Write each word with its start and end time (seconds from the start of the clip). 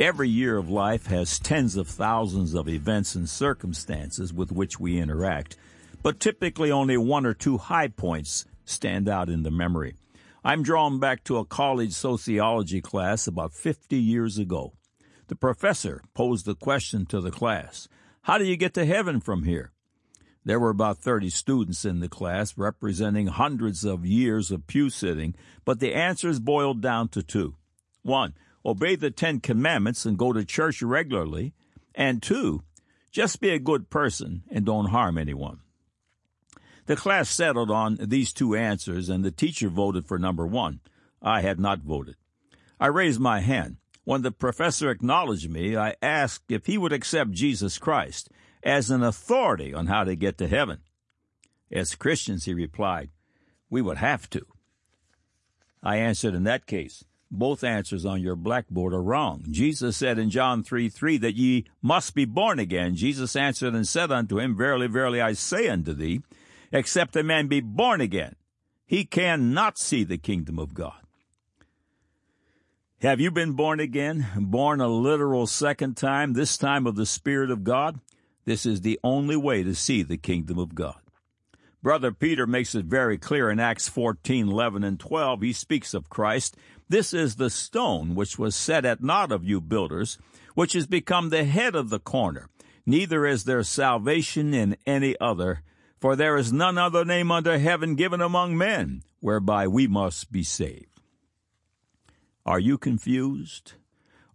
Every 0.00 0.30
year 0.30 0.56
of 0.56 0.70
life 0.70 1.08
has 1.08 1.38
tens 1.38 1.76
of 1.76 1.86
thousands 1.86 2.54
of 2.54 2.70
events 2.70 3.14
and 3.14 3.28
circumstances 3.28 4.32
with 4.32 4.50
which 4.50 4.80
we 4.80 4.98
interact, 4.98 5.58
but 6.02 6.18
typically 6.18 6.72
only 6.72 6.96
one 6.96 7.26
or 7.26 7.34
two 7.34 7.58
high 7.58 7.88
points 7.88 8.46
stand 8.64 9.10
out 9.10 9.28
in 9.28 9.42
the 9.42 9.50
memory. 9.50 9.96
I'm 10.42 10.62
drawn 10.62 11.00
back 11.00 11.22
to 11.24 11.36
a 11.36 11.44
college 11.44 11.92
sociology 11.92 12.80
class 12.80 13.26
about 13.26 13.52
50 13.52 13.94
years 13.96 14.38
ago. 14.38 14.72
The 15.26 15.36
professor 15.36 16.02
posed 16.14 16.46
the 16.46 16.54
question 16.54 17.04
to 17.04 17.20
the 17.20 17.30
class 17.30 17.86
How 18.22 18.38
do 18.38 18.44
you 18.44 18.56
get 18.56 18.72
to 18.74 18.86
heaven 18.86 19.20
from 19.20 19.42
here? 19.42 19.70
There 20.46 20.58
were 20.58 20.70
about 20.70 20.96
30 20.96 21.28
students 21.28 21.84
in 21.84 22.00
the 22.00 22.08
class, 22.08 22.56
representing 22.56 23.26
hundreds 23.26 23.84
of 23.84 24.06
years 24.06 24.50
of 24.50 24.66
pew 24.66 24.88
sitting, 24.88 25.34
but 25.66 25.78
the 25.78 25.92
answers 25.92 26.40
boiled 26.40 26.80
down 26.80 27.08
to 27.08 27.22
two. 27.22 27.56
One, 28.00 28.32
obey 28.64 28.96
the 28.96 29.10
Ten 29.10 29.40
Commandments 29.40 30.04
and 30.04 30.18
go 30.18 30.32
to 30.32 30.44
church 30.44 30.82
regularly. 30.82 31.54
And 31.94 32.22
two, 32.22 32.62
just 33.10 33.40
be 33.40 33.50
a 33.50 33.58
good 33.58 33.90
person 33.90 34.42
and 34.50 34.64
don't 34.64 34.90
harm 34.90 35.18
anyone. 35.18 35.60
The 36.86 36.96
class 36.96 37.30
settled 37.30 37.70
on 37.70 37.98
these 38.00 38.32
two 38.32 38.56
answers, 38.56 39.08
and 39.08 39.24
the 39.24 39.30
teacher 39.30 39.68
voted 39.68 40.06
for 40.06 40.18
number 40.18 40.46
one. 40.46 40.80
I 41.22 41.40
had 41.42 41.60
not 41.60 41.80
voted. 41.80 42.16
I 42.80 42.86
raised 42.86 43.20
my 43.20 43.40
hand. 43.40 43.76
When 44.04 44.22
the 44.22 44.32
professor 44.32 44.90
acknowledged 44.90 45.50
me, 45.50 45.76
I 45.76 45.94
asked 46.02 46.50
if 46.50 46.66
he 46.66 46.78
would 46.78 46.92
accept 46.92 47.30
Jesus 47.32 47.78
Christ 47.78 48.30
as 48.62 48.90
an 48.90 49.02
authority 49.02 49.72
on 49.74 49.86
how 49.86 50.04
to 50.04 50.16
get 50.16 50.38
to 50.38 50.48
heaven. 50.48 50.78
As 51.70 51.94
Christians, 51.94 52.46
he 52.46 52.54
replied, 52.54 53.10
we 53.68 53.82
would 53.82 53.98
have 53.98 54.28
to. 54.30 54.44
I 55.82 55.96
answered 55.98 56.34
in 56.34 56.44
that 56.44 56.66
case, 56.66 57.04
both 57.30 57.62
answers 57.62 58.04
on 58.04 58.20
your 58.20 58.36
blackboard 58.36 58.92
are 58.92 59.02
wrong. 59.02 59.44
Jesus 59.48 59.96
said 59.96 60.18
in 60.18 60.30
John 60.30 60.62
3 60.62 60.88
3 60.88 61.18
that 61.18 61.36
ye 61.36 61.66
must 61.80 62.14
be 62.14 62.24
born 62.24 62.58
again. 62.58 62.96
Jesus 62.96 63.36
answered 63.36 63.74
and 63.74 63.86
said 63.86 64.10
unto 64.10 64.38
him, 64.38 64.56
Verily, 64.56 64.88
verily, 64.88 65.20
I 65.20 65.34
say 65.34 65.68
unto 65.68 65.92
thee, 65.92 66.22
except 66.72 67.16
a 67.16 67.22
man 67.22 67.46
be 67.46 67.60
born 67.60 68.00
again, 68.00 68.36
he 68.86 69.04
cannot 69.04 69.78
see 69.78 70.02
the 70.02 70.18
kingdom 70.18 70.58
of 70.58 70.74
God. 70.74 70.94
Have 73.00 73.20
you 73.20 73.30
been 73.30 73.52
born 73.52 73.80
again? 73.80 74.26
Born 74.36 74.80
a 74.80 74.88
literal 74.88 75.46
second 75.46 75.96
time, 75.96 76.34
this 76.34 76.58
time 76.58 76.86
of 76.86 76.96
the 76.96 77.06
Spirit 77.06 77.50
of 77.50 77.64
God? 77.64 78.00
This 78.44 78.66
is 78.66 78.80
the 78.80 78.98
only 79.02 79.36
way 79.36 79.62
to 79.62 79.74
see 79.74 80.02
the 80.02 80.18
kingdom 80.18 80.58
of 80.58 80.74
God. 80.74 81.00
Brother 81.82 82.12
Peter 82.12 82.46
makes 82.46 82.74
it 82.74 82.84
very 82.84 83.16
clear 83.16 83.50
in 83.50 83.58
Acts 83.58 83.88
14, 83.88 84.48
11, 84.48 84.84
and 84.84 85.00
12. 85.00 85.40
He 85.40 85.52
speaks 85.54 85.94
of 85.94 86.10
Christ. 86.10 86.54
This 86.90 87.14
is 87.14 87.36
the 87.36 87.48
stone 87.48 88.14
which 88.14 88.38
was 88.38 88.54
set 88.54 88.84
at 88.84 89.02
naught 89.02 89.32
of 89.32 89.44
you 89.44 89.62
builders, 89.62 90.18
which 90.54 90.74
has 90.74 90.86
become 90.86 91.30
the 91.30 91.44
head 91.44 91.74
of 91.74 91.88
the 91.88 91.98
corner. 91.98 92.50
Neither 92.84 93.24
is 93.24 93.44
there 93.44 93.62
salvation 93.62 94.52
in 94.52 94.76
any 94.86 95.18
other, 95.20 95.62
for 95.98 96.16
there 96.16 96.36
is 96.36 96.52
none 96.52 96.76
other 96.76 97.04
name 97.04 97.30
under 97.32 97.58
heaven 97.58 97.94
given 97.94 98.20
among 98.20 98.58
men 98.58 99.02
whereby 99.20 99.66
we 99.66 99.86
must 99.86 100.30
be 100.30 100.42
saved. 100.42 101.00
Are 102.44 102.60
you 102.60 102.76
confused? 102.76 103.74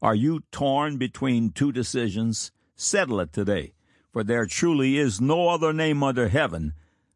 Are 0.01 0.15
you 0.15 0.41
torn 0.51 0.97
between 0.97 1.51
two 1.51 1.71
decisions? 1.71 2.51
Settle 2.75 3.19
it 3.19 3.33
today, 3.33 3.73
for 4.11 4.23
there 4.23 4.47
truly 4.47 4.97
is 4.97 5.21
no 5.21 5.49
other 5.49 5.73
name 5.73 6.01
under 6.01 6.27
heaven 6.27 6.73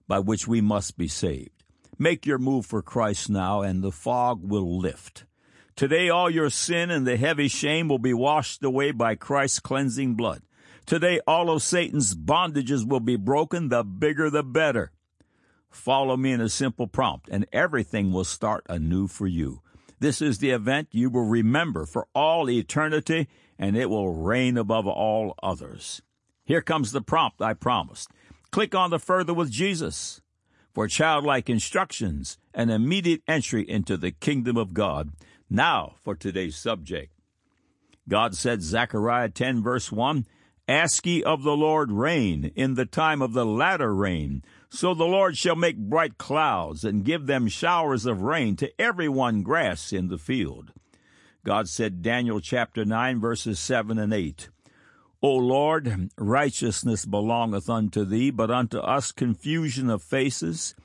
by 0.09 0.19
which 0.19 0.47
we 0.47 0.59
must 0.59 0.97
be 0.97 1.07
saved. 1.07 1.63
Make 1.97 2.25
your 2.25 2.39
move 2.39 2.65
for 2.65 2.81
Christ 2.81 3.29
now, 3.29 3.61
and 3.61 3.83
the 3.83 3.91
fog 3.91 4.41
will 4.43 4.79
lift. 4.79 5.25
Today, 5.75 6.09
all 6.09 6.29
your 6.29 6.49
sin 6.49 6.89
and 6.89 7.05
the 7.05 7.15
heavy 7.15 7.47
shame 7.47 7.87
will 7.87 7.99
be 7.99 8.13
washed 8.13 8.63
away 8.63 8.91
by 8.91 9.15
Christ's 9.15 9.59
cleansing 9.59 10.15
blood. 10.15 10.41
Today, 10.85 11.21
all 11.27 11.51
of 11.51 11.61
Satan's 11.61 12.15
bondages 12.15 12.85
will 12.85 12.99
be 12.99 13.17
broken, 13.17 13.69
the 13.69 13.83
bigger 13.83 14.29
the 14.31 14.43
better. 14.43 14.91
Follow 15.69 16.17
me 16.17 16.31
in 16.31 16.41
a 16.41 16.49
simple 16.49 16.87
prompt, 16.87 17.29
and 17.29 17.45
everything 17.53 18.11
will 18.11 18.25
start 18.25 18.65
anew 18.67 19.07
for 19.07 19.27
you. 19.27 19.61
This 19.99 20.21
is 20.21 20.39
the 20.39 20.49
event 20.49 20.87
you 20.91 21.11
will 21.11 21.27
remember 21.27 21.85
for 21.85 22.07
all 22.15 22.49
eternity, 22.49 23.27
and 23.59 23.77
it 23.77 23.89
will 23.89 24.15
reign 24.15 24.57
above 24.57 24.87
all 24.87 25.35
others. 25.43 26.01
Here 26.45 26.61
comes 26.61 26.91
the 26.91 27.01
prompt 27.01 27.43
I 27.43 27.53
promised. 27.53 28.09
Click 28.51 28.73
on 28.73 28.89
the 28.89 28.99
Further 28.99 29.33
with 29.33 29.51
Jesus 29.51 30.21
for 30.73 30.87
childlike 30.87 31.49
instructions 31.49 32.37
and 32.53 32.71
immediate 32.71 33.21
entry 33.27 33.67
into 33.69 33.95
the 33.95 34.11
kingdom 34.11 34.57
of 34.57 34.73
God. 34.73 35.11
Now 35.49 35.95
for 36.01 36.15
today's 36.15 36.55
subject. 36.55 37.13
God 38.07 38.35
said, 38.35 38.63
Zechariah 38.63 39.29
10 39.29 39.61
verse 39.61 39.91
1, 39.91 40.25
Ask 40.67 41.05
ye 41.05 41.23
of 41.23 41.43
the 41.43 41.55
Lord 41.55 41.91
rain 41.91 42.51
in 42.55 42.73
the 42.73 42.85
time 42.85 43.21
of 43.21 43.33
the 43.33 43.45
latter 43.45 43.93
rain. 43.93 44.43
So 44.69 44.93
the 44.93 45.05
Lord 45.05 45.37
shall 45.37 45.55
make 45.55 45.77
bright 45.77 46.17
clouds 46.17 46.83
and 46.83 47.05
give 47.05 47.27
them 47.27 47.47
showers 47.47 48.05
of 48.05 48.21
rain 48.21 48.55
to 48.57 48.81
every 48.81 49.09
one 49.09 49.43
grass 49.43 49.93
in 49.93 50.09
the 50.09 50.17
field. 50.17 50.71
God 51.43 51.67
said, 51.67 52.01
Daniel 52.01 52.39
chapter 52.39 52.83
9 52.83 53.19
verses 53.19 53.59
7 53.59 53.97
and 53.97 54.13
8. 54.13 54.49
O 55.21 55.35
Lord, 55.35 56.11
righteousness 56.17 57.03
belongeth 57.03 57.69
unto 57.69 58.05
thee, 58.05 58.31
but 58.31 58.49
unto 58.49 58.77
us 58.77 59.11
confusion 59.11 59.89
of 59.89 60.01
faces, 60.01 60.75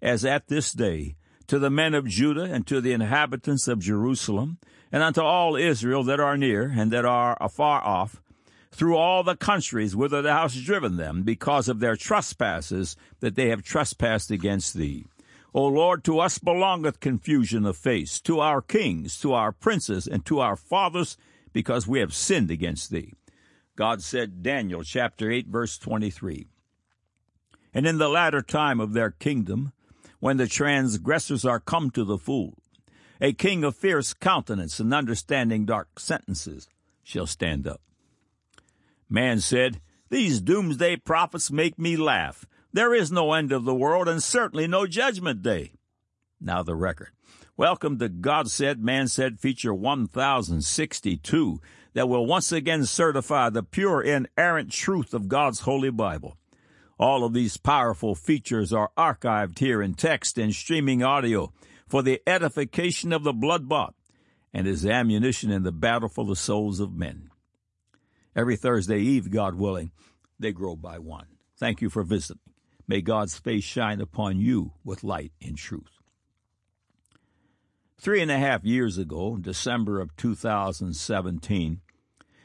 as 0.00 0.24
at 0.24 0.48
this 0.48 0.72
day, 0.72 1.14
to 1.46 1.58
the 1.58 1.68
men 1.68 1.92
of 1.92 2.08
Judah 2.08 2.44
and 2.44 2.66
to 2.66 2.80
the 2.80 2.92
inhabitants 2.92 3.68
of 3.68 3.80
Jerusalem, 3.80 4.56
and 4.90 5.02
unto 5.02 5.20
all 5.20 5.56
Israel 5.56 6.04
that 6.04 6.20
are 6.20 6.38
near 6.38 6.72
and 6.74 6.90
that 6.90 7.04
are 7.04 7.36
afar 7.38 7.84
off, 7.84 8.22
through 8.70 8.96
all 8.96 9.22
the 9.22 9.36
countries 9.36 9.94
whither 9.94 10.22
thou 10.22 10.42
hast 10.42 10.64
driven 10.64 10.96
them, 10.96 11.22
because 11.22 11.68
of 11.68 11.80
their 11.80 11.96
trespasses 11.96 12.96
that 13.20 13.34
they 13.34 13.50
have 13.50 13.62
trespassed 13.62 14.30
against 14.30 14.72
thee. 14.72 15.04
O 15.52 15.66
Lord, 15.66 16.02
to 16.04 16.18
us 16.18 16.38
belongeth 16.38 17.00
confusion 17.00 17.66
of 17.66 17.76
face, 17.76 18.22
to 18.22 18.40
our 18.40 18.62
kings, 18.62 19.20
to 19.20 19.34
our 19.34 19.52
princes, 19.52 20.06
and 20.06 20.24
to 20.24 20.40
our 20.40 20.56
fathers, 20.56 21.18
because 21.52 21.86
we 21.86 22.00
have 22.00 22.14
sinned 22.14 22.50
against 22.50 22.90
thee. 22.90 23.12
God 23.76 24.02
said, 24.02 24.42
Daniel 24.42 24.82
chapter 24.82 25.30
8, 25.30 25.46
verse 25.48 25.78
23. 25.78 26.46
And 27.74 27.86
in 27.86 27.98
the 27.98 28.08
latter 28.08 28.42
time 28.42 28.80
of 28.80 28.92
their 28.92 29.10
kingdom, 29.10 29.72
when 30.20 30.36
the 30.36 30.46
transgressors 30.46 31.44
are 31.44 31.58
come 31.58 31.90
to 31.92 32.04
the 32.04 32.18
full, 32.18 32.58
a 33.20 33.32
king 33.32 33.64
of 33.64 33.76
fierce 33.76 34.12
countenance 34.12 34.78
and 34.78 34.92
understanding 34.92 35.64
dark 35.64 35.98
sentences 35.98 36.68
shall 37.02 37.26
stand 37.26 37.66
up. 37.66 37.80
Man 39.08 39.40
said, 39.40 39.80
These 40.10 40.40
doomsday 40.40 40.96
prophets 40.96 41.50
make 41.50 41.78
me 41.78 41.96
laugh. 41.96 42.44
There 42.72 42.94
is 42.94 43.12
no 43.12 43.32
end 43.32 43.52
of 43.52 43.64
the 43.64 43.74
world 43.74 44.08
and 44.08 44.22
certainly 44.22 44.66
no 44.66 44.86
judgment 44.86 45.42
day. 45.42 45.72
Now 46.40 46.62
the 46.62 46.74
record. 46.74 47.10
Welcome 47.58 47.98
to 47.98 48.08
God 48.08 48.50
Said, 48.50 48.82
Man 48.82 49.08
Said 49.08 49.38
feature 49.38 49.74
1062 49.74 51.60
that 51.92 52.08
will 52.08 52.24
once 52.24 52.50
again 52.50 52.86
certify 52.86 53.50
the 53.50 53.62
pure, 53.62 54.00
inerrant 54.00 54.72
truth 54.72 55.12
of 55.12 55.28
God's 55.28 55.60
Holy 55.60 55.90
Bible. 55.90 56.38
All 56.98 57.24
of 57.24 57.34
these 57.34 57.58
powerful 57.58 58.14
features 58.14 58.72
are 58.72 58.90
archived 58.96 59.58
here 59.58 59.82
in 59.82 59.92
text 59.92 60.38
and 60.38 60.54
streaming 60.54 61.02
audio 61.02 61.52
for 61.86 62.02
the 62.02 62.22
edification 62.26 63.12
of 63.12 63.22
the 63.22 63.34
blood 63.34 63.68
bought 63.68 63.94
and 64.54 64.66
as 64.66 64.86
ammunition 64.86 65.50
in 65.50 65.62
the 65.62 65.72
battle 65.72 66.08
for 66.08 66.24
the 66.24 66.34
souls 66.34 66.80
of 66.80 66.94
men. 66.94 67.28
Every 68.34 68.56
Thursday 68.56 69.00
Eve, 69.00 69.30
God 69.30 69.56
willing, 69.56 69.90
they 70.38 70.52
grow 70.52 70.74
by 70.74 70.98
one. 70.98 71.26
Thank 71.58 71.82
you 71.82 71.90
for 71.90 72.02
visiting. 72.02 72.40
May 72.88 73.02
God's 73.02 73.38
face 73.38 73.64
shine 73.64 74.00
upon 74.00 74.40
you 74.40 74.72
with 74.82 75.04
light 75.04 75.32
and 75.42 75.58
truth. 75.58 76.01
Three 78.02 78.20
and 78.20 78.32
a 78.32 78.38
half 78.38 78.64
years 78.64 78.98
ago, 78.98 79.36
December 79.36 80.00
of 80.00 80.16
2017, 80.16 81.82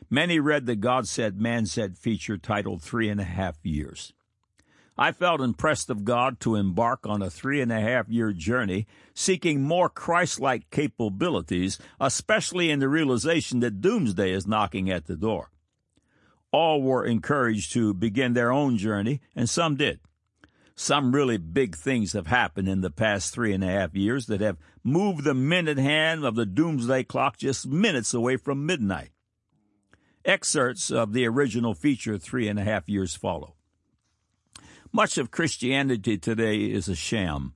many 0.07 0.39
read 0.39 0.67
the 0.67 0.75
God 0.75 1.07
Said, 1.07 1.41
Man 1.41 1.65
Said 1.65 1.97
feature 1.97 2.37
titled 2.37 2.83
Three 2.83 3.09
and 3.09 3.19
a 3.19 3.23
Half 3.23 3.65
Years. 3.65 4.13
I 4.99 5.11
felt 5.11 5.41
impressed 5.41 5.89
of 5.89 6.05
God 6.05 6.39
to 6.41 6.53
embark 6.53 7.07
on 7.07 7.23
a 7.23 7.31
three 7.31 7.59
and 7.59 7.71
a 7.71 7.81
half 7.81 8.07
year 8.07 8.33
journey 8.33 8.85
seeking 9.15 9.63
more 9.63 9.89
Christ 9.89 10.39
like 10.39 10.69
capabilities, 10.69 11.79
especially 11.99 12.69
in 12.69 12.77
the 12.77 12.87
realization 12.87 13.59
that 13.61 13.81
doomsday 13.81 14.33
is 14.33 14.45
knocking 14.45 14.91
at 14.91 15.07
the 15.07 15.15
door 15.15 15.49
all 16.51 16.81
were 16.81 17.05
encouraged 17.05 17.73
to 17.73 17.93
begin 17.93 18.33
their 18.33 18.51
own 18.51 18.77
journey, 18.77 19.21
and 19.35 19.49
some 19.49 19.75
did. 19.75 19.99
Some 20.79 21.11
really 21.11 21.37
big 21.37 21.75
things 21.75 22.13
have 22.13 22.27
happened 22.27 22.69
in 22.69 22.81
the 22.81 22.91
past 22.91 23.33
three 23.33 23.51
and 23.51 23.63
a 23.63 23.67
half 23.67 23.95
years 23.95 24.27
that 24.27 24.41
have 24.41 24.57
moved 24.83 25.23
the 25.23 25.33
minute 25.33 25.79
hand 25.79 26.23
of 26.23 26.35
the 26.35 26.45
doomsday 26.45 27.03
clock 27.03 27.37
just 27.37 27.65
minutes 27.65 28.13
away 28.13 28.37
from 28.37 28.67
midnight. 28.67 29.09
Excerpts 30.23 30.91
of 30.91 31.13
the 31.13 31.25
original 31.25 31.73
feature, 31.73 32.19
Three 32.19 32.47
and 32.47 32.59
a 32.59 32.63
Half 32.63 32.87
Years, 32.87 33.15
follow. 33.15 33.55
Much 34.91 35.17
of 35.17 35.31
Christianity 35.31 36.15
today 36.15 36.65
is 36.65 36.87
a 36.87 36.95
sham. 36.95 37.55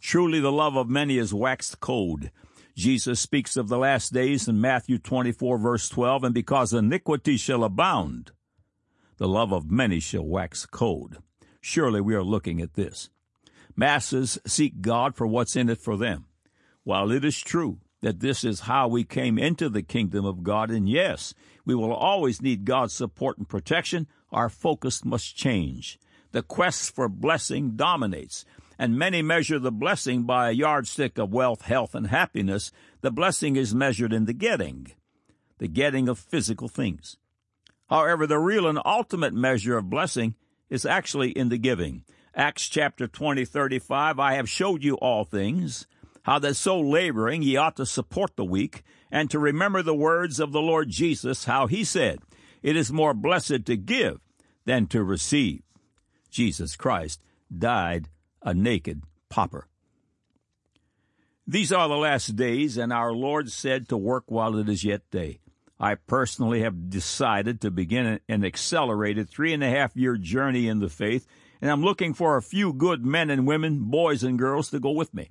Truly, 0.00 0.40
the 0.40 0.50
love 0.50 0.74
of 0.74 0.88
many 0.88 1.16
is 1.16 1.32
waxed 1.32 1.78
cold. 1.78 2.28
Jesus 2.74 3.20
speaks 3.20 3.56
of 3.56 3.68
the 3.68 3.78
last 3.78 4.12
days 4.12 4.48
in 4.48 4.60
Matthew 4.60 4.98
24, 4.98 5.58
verse 5.58 5.88
12, 5.88 6.24
and 6.24 6.34
because 6.34 6.72
iniquity 6.72 7.36
shall 7.36 7.62
abound, 7.62 8.32
the 9.18 9.28
love 9.28 9.52
of 9.52 9.70
many 9.70 10.00
shall 10.00 10.26
wax 10.26 10.66
cold. 10.66 11.18
Surely 11.60 12.00
we 12.00 12.14
are 12.14 12.22
looking 12.22 12.60
at 12.60 12.74
this. 12.74 13.10
Masses 13.76 14.38
seek 14.46 14.80
God 14.80 15.14
for 15.14 15.26
what's 15.26 15.56
in 15.56 15.68
it 15.68 15.80
for 15.80 15.96
them. 15.96 16.26
While 16.84 17.10
it 17.10 17.24
is 17.24 17.40
true 17.40 17.78
that 18.00 18.20
this 18.20 18.44
is 18.44 18.60
how 18.60 18.88
we 18.88 19.04
came 19.04 19.38
into 19.38 19.68
the 19.68 19.82
kingdom 19.82 20.24
of 20.24 20.42
God, 20.42 20.70
and 20.70 20.88
yes, 20.88 21.34
we 21.64 21.74
will 21.74 21.92
always 21.92 22.40
need 22.40 22.64
God's 22.64 22.94
support 22.94 23.38
and 23.38 23.48
protection, 23.48 24.06
our 24.30 24.48
focus 24.48 25.04
must 25.04 25.36
change. 25.36 25.98
The 26.32 26.42
quest 26.42 26.94
for 26.94 27.08
blessing 27.08 27.76
dominates 27.76 28.44
and 28.78 28.96
many 28.96 29.22
measure 29.22 29.58
the 29.58 29.72
blessing 29.72 30.22
by 30.22 30.48
a 30.48 30.52
yardstick 30.52 31.18
of 31.18 31.32
wealth, 31.32 31.62
health, 31.62 31.94
and 31.94 32.06
happiness, 32.06 32.70
the 33.00 33.10
blessing 33.10 33.56
is 33.56 33.74
measured 33.74 34.12
in 34.12 34.26
the 34.26 34.32
getting, 34.32 34.92
the 35.58 35.66
getting 35.66 36.08
of 36.08 36.18
physical 36.18 36.68
things. 36.68 37.16
However, 37.88 38.26
the 38.26 38.38
real 38.38 38.68
and 38.68 38.78
ultimate 38.84 39.34
measure 39.34 39.76
of 39.76 39.90
blessing 39.90 40.36
is 40.70 40.86
actually 40.86 41.30
in 41.30 41.48
the 41.48 41.58
giving. 41.58 42.04
Acts 42.34 42.68
chapter 42.68 43.06
20, 43.06 43.44
35, 43.44 44.18
I 44.18 44.34
have 44.34 44.48
showed 44.48 44.84
you 44.84 44.94
all 44.96 45.24
things, 45.24 45.86
how 46.22 46.38
that 46.38 46.54
so 46.54 46.78
laboring 46.78 47.42
ye 47.42 47.56
ought 47.56 47.76
to 47.76 47.86
support 47.86 48.36
the 48.36 48.44
weak, 48.44 48.82
and 49.10 49.30
to 49.30 49.38
remember 49.38 49.82
the 49.82 49.94
words 49.94 50.38
of 50.38 50.52
the 50.52 50.60
Lord 50.60 50.90
Jesus, 50.90 51.46
how 51.46 51.66
he 51.66 51.82
said, 51.84 52.20
It 52.62 52.76
is 52.76 52.92
more 52.92 53.14
blessed 53.14 53.64
to 53.66 53.76
give 53.76 54.20
than 54.64 54.86
to 54.88 55.02
receive. 55.02 55.62
Jesus 56.30 56.76
Christ 56.76 57.22
died 57.56 58.08
a 58.42 58.52
naked 58.52 59.02
pauper. 59.28 59.66
These 61.46 61.72
are 61.72 61.88
the 61.88 61.96
last 61.96 62.36
days, 62.36 62.76
and 62.76 62.92
our 62.92 63.12
Lord 63.12 63.50
said 63.50 63.88
to 63.88 63.96
work 63.96 64.24
while 64.26 64.58
it 64.58 64.68
is 64.68 64.84
yet 64.84 65.10
day. 65.10 65.40
I 65.80 65.94
personally 65.94 66.62
have 66.62 66.90
decided 66.90 67.60
to 67.60 67.70
begin 67.70 68.20
an 68.28 68.44
accelerated 68.44 69.28
three 69.28 69.52
and 69.52 69.62
a 69.62 69.70
half 69.70 69.96
year 69.96 70.16
journey 70.16 70.66
in 70.68 70.80
the 70.80 70.88
faith, 70.88 71.26
and 71.60 71.70
I'm 71.70 71.82
looking 71.82 72.14
for 72.14 72.36
a 72.36 72.42
few 72.42 72.72
good 72.72 73.04
men 73.04 73.30
and 73.30 73.46
women, 73.46 73.84
boys 73.84 74.24
and 74.24 74.38
girls, 74.38 74.70
to 74.70 74.80
go 74.80 74.90
with 74.90 75.14
me. 75.14 75.30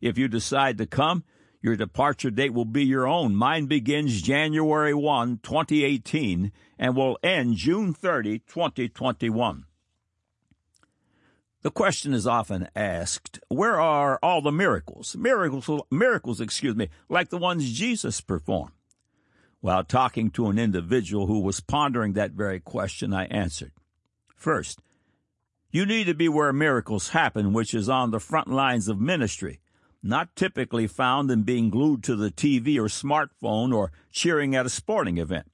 If 0.00 0.16
you 0.16 0.28
decide 0.28 0.78
to 0.78 0.86
come, 0.86 1.24
your 1.60 1.76
departure 1.76 2.30
date 2.30 2.52
will 2.52 2.66
be 2.66 2.84
your 2.84 3.08
own. 3.08 3.34
Mine 3.34 3.66
begins 3.66 4.20
January 4.22 4.94
1, 4.94 5.40
2018, 5.42 6.52
and 6.78 6.94
will 6.94 7.18
end 7.22 7.56
June 7.56 7.94
30, 7.94 8.40
2021. 8.40 9.64
The 11.62 11.70
question 11.70 12.12
is 12.12 12.26
often 12.26 12.68
asked, 12.76 13.40
where 13.48 13.80
are 13.80 14.18
all 14.22 14.42
the 14.42 14.52
miracles? 14.52 15.16
Miracles, 15.16 15.80
miracles, 15.90 16.40
excuse 16.40 16.76
me, 16.76 16.90
like 17.08 17.30
the 17.30 17.38
ones 17.38 17.72
Jesus 17.72 18.20
performed. 18.20 18.72
While 19.64 19.82
talking 19.82 20.30
to 20.32 20.48
an 20.48 20.58
individual 20.58 21.26
who 21.26 21.40
was 21.40 21.60
pondering 21.60 22.12
that 22.12 22.32
very 22.32 22.60
question, 22.60 23.14
I 23.14 23.24
answered. 23.24 23.72
First, 24.36 24.82
you 25.70 25.86
need 25.86 26.04
to 26.04 26.12
be 26.12 26.28
where 26.28 26.52
miracles 26.52 27.08
happen, 27.08 27.54
which 27.54 27.72
is 27.72 27.88
on 27.88 28.10
the 28.10 28.20
front 28.20 28.48
lines 28.48 28.88
of 28.88 29.00
ministry, 29.00 29.60
not 30.02 30.36
typically 30.36 30.86
found 30.86 31.30
in 31.30 31.44
being 31.44 31.70
glued 31.70 32.04
to 32.04 32.14
the 32.14 32.30
TV 32.30 32.76
or 32.76 32.88
smartphone 32.88 33.74
or 33.74 33.90
cheering 34.12 34.54
at 34.54 34.66
a 34.66 34.68
sporting 34.68 35.16
event. 35.16 35.50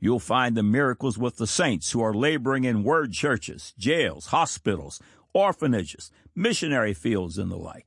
You'll 0.00 0.18
find 0.18 0.56
the 0.56 0.62
miracles 0.62 1.18
with 1.18 1.36
the 1.36 1.46
saints 1.46 1.92
who 1.92 2.00
are 2.00 2.14
laboring 2.14 2.64
in 2.64 2.84
word 2.84 3.12
churches, 3.12 3.74
jails, 3.76 4.28
hospitals, 4.28 4.98
orphanages, 5.34 6.10
missionary 6.34 6.94
fields, 6.94 7.36
and 7.36 7.50
the 7.50 7.56
like. 7.56 7.84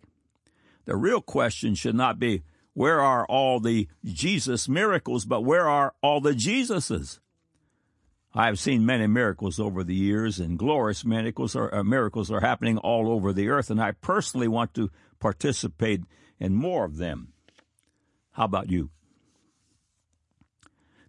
The 0.85 0.95
real 0.95 1.21
question 1.21 1.73
should 1.73 1.95
not 1.95 2.19
be, 2.19 2.43
where 2.75 3.01
are 3.01 3.25
all 3.25 3.59
the 3.59 3.87
Jesus 4.03 4.69
miracles, 4.69 5.25
but 5.25 5.41
where 5.41 5.67
are 5.67 5.93
all 6.03 6.19
the 6.21 6.33
Jesuses? 6.33 7.19
I 8.33 8.47
have 8.47 8.59
seen 8.59 8.85
many 8.85 9.07
miracles 9.07 9.61
over 9.61 9.81
the 9.81 9.95
years, 9.95 10.41
and 10.41 10.59
glorious 10.59 11.05
miracles 11.05 11.55
are, 11.55 11.73
uh, 11.73 11.83
miracles 11.85 12.29
are 12.29 12.41
happening 12.41 12.77
all 12.77 13.09
over 13.09 13.31
the 13.31 13.47
earth, 13.47 13.71
and 13.71 13.81
I 13.81 13.93
personally 13.93 14.49
want 14.49 14.73
to 14.73 14.91
participate 15.19 16.01
in 16.37 16.53
more 16.53 16.83
of 16.83 16.97
them. 16.97 17.29
How 18.31 18.43
about 18.43 18.69
you? 18.69 18.89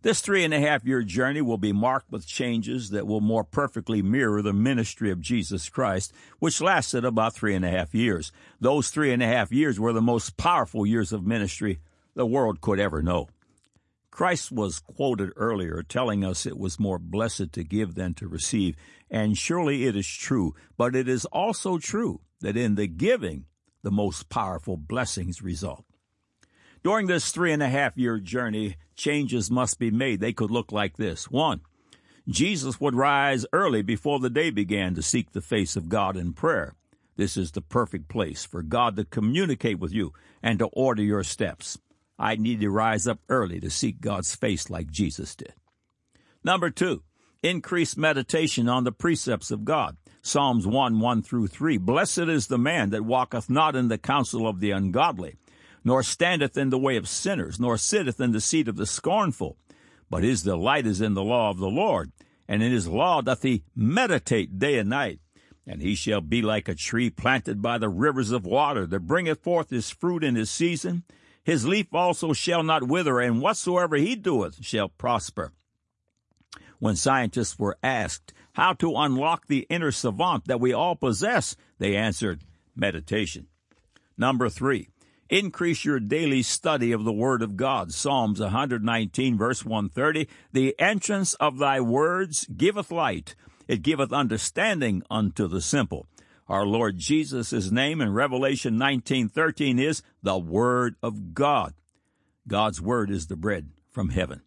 This 0.03 0.21
three 0.21 0.45
and 0.45 0.55
a 0.55 0.61
half 0.61 0.85
year 0.85 1.03
journey 1.03 1.41
will 1.41 1.59
be 1.59 1.73
marked 1.73 2.13
with 2.13 2.27
changes 2.27 2.91
that 2.91 3.07
will 3.07 3.21
more 3.21 3.45
perfectly 3.45 4.03
mirror 4.03 4.43
the 4.43 4.53
ministry 4.53 5.11
of 5.11 5.21
Jesus 5.21 5.69
Christ, 5.69 6.13
which 6.39 6.61
lasted 6.61 7.05
about 7.05 7.35
three 7.35 7.55
and 7.55 7.65
a 7.65 7.71
half 7.71 7.95
years. 7.95 8.31
Those 8.61 8.91
three 8.91 9.13
and 9.13 9.23
a 9.23 9.27
half 9.27 9.51
years 9.51 9.81
were 9.81 9.93
the 9.93 10.03
most 10.03 10.37
powerful 10.37 10.87
years 10.87 11.13
of 11.13 11.27
ministry 11.27 11.81
the 12.15 12.27
world 12.27 12.61
could 12.61 12.79
ever 12.79 13.03
know. 13.03 13.29
Christ 14.11 14.51
was 14.51 14.81
quoted 14.81 15.31
earlier 15.37 15.83
telling 15.83 16.25
us 16.25 16.47
it 16.47 16.59
was 16.59 16.81
more 16.81 16.99
blessed 16.99 17.53
to 17.53 17.65
give 17.65 17.95
than 17.95 18.15
to 18.15 18.29
receive, 18.29 18.77
and 19.11 19.37
surely 19.37 19.85
it 19.85 19.95
is 19.95 20.07
true, 20.07 20.55
but 20.79 20.97
it 20.97 21.09
is 21.09 21.27
also 21.27 21.79
true 21.79 22.21
that 22.41 22.57
in 22.57 22.77
the 22.77 22.87
giving, 22.87 23.45
the 23.83 23.91
most 23.91 24.29
powerful 24.29 24.77
blessings 24.77 25.43
result. 25.43 25.85
During 26.87 27.09
this 27.09 27.33
three 27.33 27.53
and 27.53 27.65
a 27.65 27.69
half 27.69 27.97
year 27.97 28.21
journey, 28.21 28.77
changes 28.95 29.51
must 29.51 29.81
be 29.81 29.91
made. 29.91 30.21
They 30.21 30.33
could 30.33 30.53
look 30.53 30.71
like 30.71 30.97
this. 30.97 31.29
One, 31.29 31.63
Jesus 32.29 32.81
would 32.81 32.95
rise 32.95 33.45
early 33.53 33.83
before 33.83 34.21
the 34.21 34.31
day 34.31 34.51
began 34.51 34.95
to 34.95 35.03
seek 35.03 35.33
the 35.33 35.41
face 35.41 35.75
of 35.75 35.89
God 35.89 36.17
in 36.17 36.33
prayer. 36.33 36.77
This 37.17 37.37
is 37.37 37.51
the 37.51 37.61
perfect 37.61 38.07
place 38.07 38.45
for 38.45 38.63
God 38.63 38.95
to 38.95 39.05
communicate 39.05 39.81
with 39.81 39.93
you 39.93 40.13
and 40.45 40.61
to 40.61 40.67
order 40.67 41.03
your 41.03 41.25
steps. 41.25 41.77
I 42.21 42.37
need 42.37 42.61
to 42.61 42.71
rise 42.71 43.09
up 43.09 43.19
early 43.29 43.59
to 43.59 43.69
seek 43.69 44.01
God's 44.01 44.37
face 44.37 44.71
like 44.71 44.89
Jesus 44.89 45.35
did. 45.35 45.55
Number 46.45 46.71
two, 46.71 47.03
increase 47.43 47.97
meditation 47.97 48.69
on 48.69 48.85
the 48.85 48.93
precepts 48.93 49.51
of 49.51 49.65
God. 49.65 49.97
Psalms 50.23 50.69
1 50.69 51.01
1 51.01 51.23
through 51.23 51.49
3. 51.49 51.79
Blessed 51.79 52.29
is 52.29 52.47
the 52.47 52.59
man 52.59 52.91
that 52.91 53.05
walketh 53.05 53.51
not 53.51 53.75
in 53.75 53.89
the 53.89 53.99
counsel 53.99 54.47
of 54.47 54.61
the 54.61 54.71
ungodly 54.71 55.35
nor 55.87 56.03
standeth 56.03 56.59
in 56.59 56.71
the 56.71 56.79
way 56.79 56.97
of 56.97 57.09
sinners, 57.09 57.61
nor 57.61 57.79
sitteth 57.79 58.21
in 58.21 58.33
the 58.33 58.41
seat 58.41 58.67
of 58.67 58.75
the 58.75 58.85
scornful. 58.85 59.57
But 60.11 60.25
his 60.25 60.43
delight 60.43 60.85
is 60.85 61.01
in 61.01 61.15
the 61.15 61.23
law 61.23 61.49
of 61.49 61.59
the 61.59 61.69
Lord, 61.69 62.11
and 62.49 62.61
in 62.61 62.73
his 62.73 62.89
law 62.89 63.21
doth 63.21 63.45
he 63.45 63.63
meditate 63.77 64.59
day 64.59 64.79
and 64.79 64.91
night. 64.91 65.21
And 65.65 65.81
he 65.81 65.95
shall 65.95 66.21
be 66.21 66.43
like 66.43 66.69
a 66.69 66.75
tree 66.75 67.09
planted 67.09 67.63
by 67.63 67.79
the 67.79 67.89
rivers 67.89 68.33
of 68.33 68.45
water, 68.45 68.85
that 68.85 69.07
bringeth 69.07 69.45
forth 69.45 69.71
his 69.71 69.89
fruit 69.89 70.25
in 70.25 70.35
his 70.35 70.51
season. 70.51 71.05
His 71.45 71.65
leaf 71.65 71.87
also 71.95 72.33
shall 72.33 72.65
not 72.65 72.89
wither, 72.89 73.21
and 73.21 73.41
whatsoever 73.41 73.95
he 73.95 74.17
doeth 74.17 74.65
shall 74.65 74.89
prosper. 74.89 75.53
When 76.81 76.97
scientists 76.97 77.61
were 77.61 77.79
asked 77.81 78.33
how 78.55 78.73
to 78.73 78.97
unlock 78.97 79.47
the 79.47 79.69
inner 79.71 79.93
savant 79.93 80.47
that 80.47 80.59
we 80.59 80.73
all 80.73 80.97
possess, 80.97 81.55
they 81.79 81.95
answered, 81.95 82.43
meditation. 82.75 83.47
Number 84.19 84.49
three, 84.49 84.89
Increase 85.29 85.85
your 85.85 85.99
daily 85.99 86.43
study 86.43 86.93
of 86.93 87.05
the 87.05 87.13
Word 87.13 87.43
of 87.43 87.57
God. 87.57 87.93
Psalms 87.93 88.39
119, 88.41 89.37
verse 89.37 89.65
130. 89.65 90.29
The 90.53 90.79
entrance 90.79 91.35
of 91.35 91.59
thy 91.59 91.81
words 91.81 92.47
giveth 92.57 92.93
light, 92.93 93.35
it 93.67 93.83
giveth 93.83 94.13
understanding 94.13 95.03
unto 95.11 95.49
the 95.49 95.61
simple. 95.61 96.07
Our 96.49 96.65
Lord 96.65 96.99
Jesus' 96.99 97.73
name 97.73 98.01
in 98.01 98.13
Revelation 98.13 98.79
19:13 98.79 99.81
is 99.81 100.01
the 100.23 100.39
Word 100.39 100.95
of 101.03 101.35
God. 101.35 101.75
God's 102.47 102.81
Word 102.81 103.11
is 103.11 103.27
the 103.27 103.35
bread 103.35 103.71
from 103.91 104.11
heaven. 104.11 104.43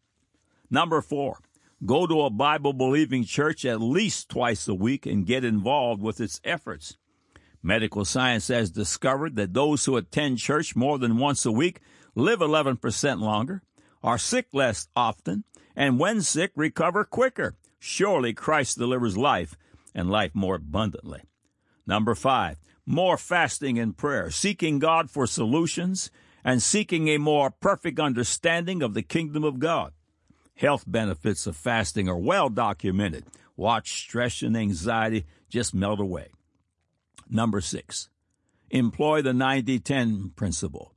Number 0.69 1.01
four, 1.01 1.39
go 1.85 2.07
to 2.07 2.21
a 2.21 2.29
Bible 2.29 2.71
believing 2.71 3.25
church 3.25 3.65
at 3.65 3.81
least 3.81 4.29
twice 4.29 4.65
a 4.69 4.73
week 4.73 5.05
and 5.05 5.25
get 5.25 5.43
involved 5.43 6.01
with 6.01 6.21
its 6.21 6.39
efforts. 6.45 6.95
Medical 7.61 8.05
science 8.05 8.47
has 8.47 8.71
discovered 8.71 9.35
that 9.35 9.53
those 9.53 9.85
who 9.85 9.97
attend 9.97 10.37
church 10.37 10.75
more 10.75 10.97
than 10.97 11.17
once 11.17 11.45
a 11.45 11.51
week 11.51 11.81
live 12.15 12.39
11% 12.39 13.19
longer, 13.19 13.61
are 14.03 14.17
sick 14.17 14.47
less 14.53 14.87
often, 14.95 15.43
and 15.75 15.99
when 15.99 16.21
sick, 16.21 16.51
recover 16.55 17.03
quicker. 17.03 17.55
Surely 17.79 18.33
Christ 18.33 18.77
delivers 18.77 19.17
life 19.17 19.55
and 19.93 20.09
life 20.09 20.31
more 20.33 20.55
abundantly. 20.55 21.21
Number 21.85 22.15
five, 22.15 22.57
more 22.85 23.17
fasting 23.17 23.79
and 23.79 23.95
prayer, 23.95 24.29
seeking 24.29 24.79
God 24.79 25.09
for 25.09 25.25
solutions 25.27 26.11
and 26.43 26.61
seeking 26.61 27.07
a 27.07 27.17
more 27.17 27.51
perfect 27.51 27.99
understanding 27.99 28.81
of 28.81 28.93
the 28.93 29.01
kingdom 29.01 29.43
of 29.43 29.59
God. 29.59 29.93
Health 30.55 30.83
benefits 30.87 31.47
of 31.47 31.55
fasting 31.55 32.09
are 32.09 32.17
well 32.17 32.49
documented. 32.49 33.25
Watch 33.55 34.01
stress 34.01 34.41
and 34.41 34.57
anxiety 34.57 35.25
just 35.49 35.73
melt 35.73 35.99
away. 35.99 36.29
Number 37.29 37.61
six, 37.61 38.09
employ 38.69 39.21
the 39.21 39.33
90 39.33 39.79
10 39.79 40.31
principle. 40.35 40.95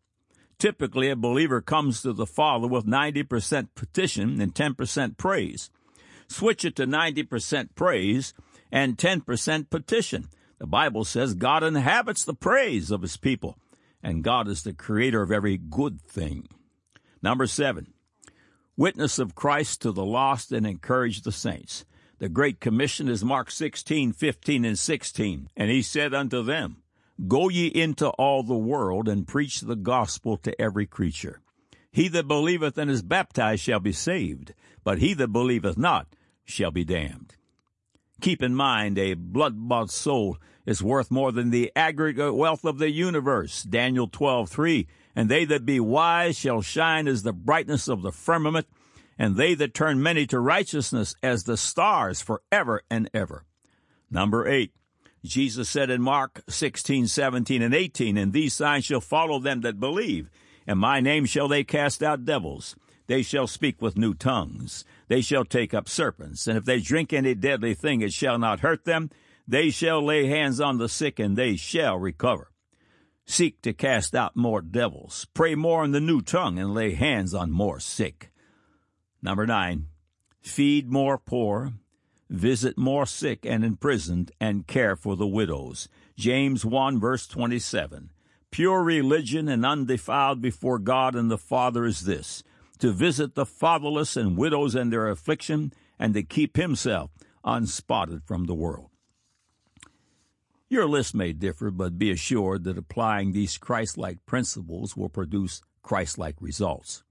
Typically, 0.59 1.11
a 1.11 1.17
believer 1.17 1.61
comes 1.61 2.03
to 2.03 2.13
the 2.13 2.27
Father 2.27 2.69
with 2.69 2.87
90% 2.87 3.69
petition 3.75 4.41
and 4.41 4.55
10% 4.55 5.17
praise. 5.17 5.71
Switch 6.29 6.65
it 6.65 6.77
to 6.77 6.87
90% 6.87 7.71
praise 7.75 8.33
and 8.71 8.97
10% 8.97 9.69
petition. 9.71 10.29
The 10.59 10.67
Bible 10.67 11.05
says 11.05 11.35
God 11.35 11.65
inhabits 11.65 12.25
the 12.25 12.35
praise 12.35 12.93
of 12.93 13.03
his 13.03 13.17
people, 13.17 13.59
and 14.03 14.23
God 14.23 14.47
is 14.47 14.63
the 14.63 14.73
creator 14.73 15.21
of 15.21 15.33
every 15.33 15.59
good 15.59 16.01
thing. 16.01 16.47
Number 17.21 17.49
seven, 17.49 17.93
witness 18.77 19.19
of 19.19 19.35
Christ 19.35 19.83
to 19.83 19.91
the 19.91 20.05
lost 20.05 20.53
and 20.53 20.65
encourage 20.65 21.23
the 21.23 21.33
saints. 21.33 21.85
The 22.23 22.29
Great 22.29 22.61
Commission 22.61 23.09
is 23.09 23.25
Mark 23.25 23.51
16, 23.51 24.13
15, 24.13 24.65
and 24.65 24.79
16. 24.79 25.49
And 25.57 25.71
he 25.73 25.83
said 25.83 26.15
unto 26.15 26.41
them, 26.45 26.77
Go 27.27 27.49
ye 27.49 27.67
into 27.67 28.11
all 28.11 28.45
the 28.45 28.55
world 28.55 29.09
and 29.09 29.27
preach 29.27 29.61
the 29.61 29.75
gospel 29.75 30.37
to 30.37 30.61
every 30.63 30.87
creature. 30.87 31.41
He 31.91 32.07
that 32.07 32.29
believeth 32.29 32.79
and 32.79 32.89
is 32.89 33.03
baptized 33.03 33.65
shall 33.65 33.81
be 33.81 33.91
saved, 33.91 34.55
but 34.85 35.01
he 35.01 35.15
that 35.15 35.33
believeth 35.33 35.77
not 35.77 36.15
shall 36.45 36.71
be 36.71 36.85
damned. 36.85 37.35
Keep 38.21 38.41
in 38.41 38.55
mind, 38.55 38.99
a 38.99 39.15
blood 39.15 39.55
bought 39.57 39.91
soul 39.91 40.39
is 40.65 40.81
worth 40.81 41.11
more 41.11 41.33
than 41.33 41.51
the 41.51 41.73
aggregate 41.75 42.37
wealth 42.37 42.65
of 42.65 42.79
the 42.79 42.93
universe. 42.93 43.65
Daniel 43.65 44.07
12, 44.07 44.49
3. 44.49 44.87
And 45.17 45.29
they 45.29 45.45
that 45.47 45.67
be 45.67 45.81
wise 45.81 46.39
shall 46.39 46.63
shine 46.63 47.09
as 47.09 47.25
the 47.25 47.33
brightness 47.33 47.89
of 47.89 48.03
the 48.03 48.13
firmament, 48.13 48.69
and 49.19 49.37
they 49.37 49.55
that 49.55 49.75
turn 49.75 50.03
many 50.03 50.27
to 50.27 50.41
righteousness 50.41 51.15
as 51.23 51.45
the 51.45 51.57
stars 51.57 52.21
forever 52.21 52.83
and 52.91 53.09
ever. 53.13 53.45
Number 54.11 54.49
8. 54.49 54.73
Jesus 55.25 55.69
said 55.69 55.91
in 55.91 56.03
Mark 56.03 56.43
16, 56.49 57.07
17, 57.07 57.63
and 57.63 57.75
18, 57.75 58.17
And 58.17 58.33
these 58.33 58.55
signs 58.55 58.85
shall 58.85 59.01
follow 59.01 59.39
them 59.39 59.61
that 59.61 59.79
believe. 59.79 60.31
In 60.67 60.79
my 60.79 61.01
name 61.01 61.27
shall 61.27 61.49
they 61.49 61.65
cast 61.65 62.03
out 62.03 62.25
devils. 62.25 62.75
They 63.07 63.23
shall 63.23 63.47
speak 63.47 63.81
with 63.81 63.97
new 63.97 64.15
tongues. 64.15 64.85
They 65.09 65.21
shall 65.21 65.45
take 65.45 65.75
up 65.75 65.89
serpents. 65.89 66.47
And 66.47 66.57
if 66.57 66.65
they 66.65 66.81
drink 66.81 67.13
any 67.13 67.35
deadly 67.35 67.75
thing, 67.75 68.01
it 68.01 68.13
shall 68.13 68.39
not 68.39 68.61
hurt 68.61 68.85
them. 68.85 69.11
They 69.47 69.71
shall 69.71 70.05
lay 70.05 70.27
hands 70.27 70.61
on 70.61 70.79
the 70.79 70.89
sick, 70.89 71.19
and 71.19 71.37
they 71.37 71.57
shall 71.57 71.99
recover. 71.99 72.51
Seek 73.27 73.63
to 73.63 73.73
cast 73.73 74.15
out 74.15 74.37
more 74.37 74.63
devils. 74.63 75.27
Pray 75.35 75.55
more 75.55 75.85
in 75.85 75.93
the 75.93 76.01
new 76.01 76.21
tongue, 76.21 76.59
and 76.59 76.75
lay 76.75 76.95
hands 76.95 77.35
on 77.35 77.51
more 77.51 77.81
sick. 77.81 78.32
Number 79.23 79.47
nine, 79.47 79.87
feed 80.41 80.91
more 80.91 81.17
poor 81.17 81.73
visit 82.33 82.79
more 82.79 83.05
sick 83.05 83.45
and 83.45 83.63
imprisoned, 83.65 84.33
and 84.41 84.67
care 84.67 84.97
for 84.97 85.15
the 85.17 85.27
widows. 85.27 85.89
James 86.17 86.65
1 86.65 86.99
verse 86.99 87.27
27. 87.27 88.11
Pure 88.51 88.83
religion 88.83 89.49
and 89.49 89.65
undefiled 89.65 90.41
before 90.41 90.79
God 90.79 91.15
and 91.15 91.31
the 91.31 91.39
Father 91.39 91.85
is 91.85 92.01
this, 92.01 92.43
to 92.79 92.91
visit 92.91 93.35
the 93.35 93.47
fatherless 93.47 94.17
and 94.17 94.37
widows 94.37 94.75
in 94.75 94.91
their 94.91 95.09
affliction, 95.09 95.73
and 95.99 96.15
to 96.15 96.23
keep 96.23 96.57
himself 96.57 97.11
unspotted 97.45 98.23
from 98.25 98.45
the 98.45 98.55
world. 98.55 98.89
Your 100.69 100.87
list 100.87 101.15
may 101.15 101.33
differ, 101.35 101.71
but 101.71 101.99
be 101.99 102.11
assured 102.11 102.65
that 102.65 102.79
applying 102.79 103.33
these 103.33 103.59
Christ 103.59 103.99
like 103.99 104.25
principles 104.25 104.97
will 104.97 105.11
produce 105.11 105.61
Christ 105.83 106.17
like 106.17 106.37
results. 106.41 107.05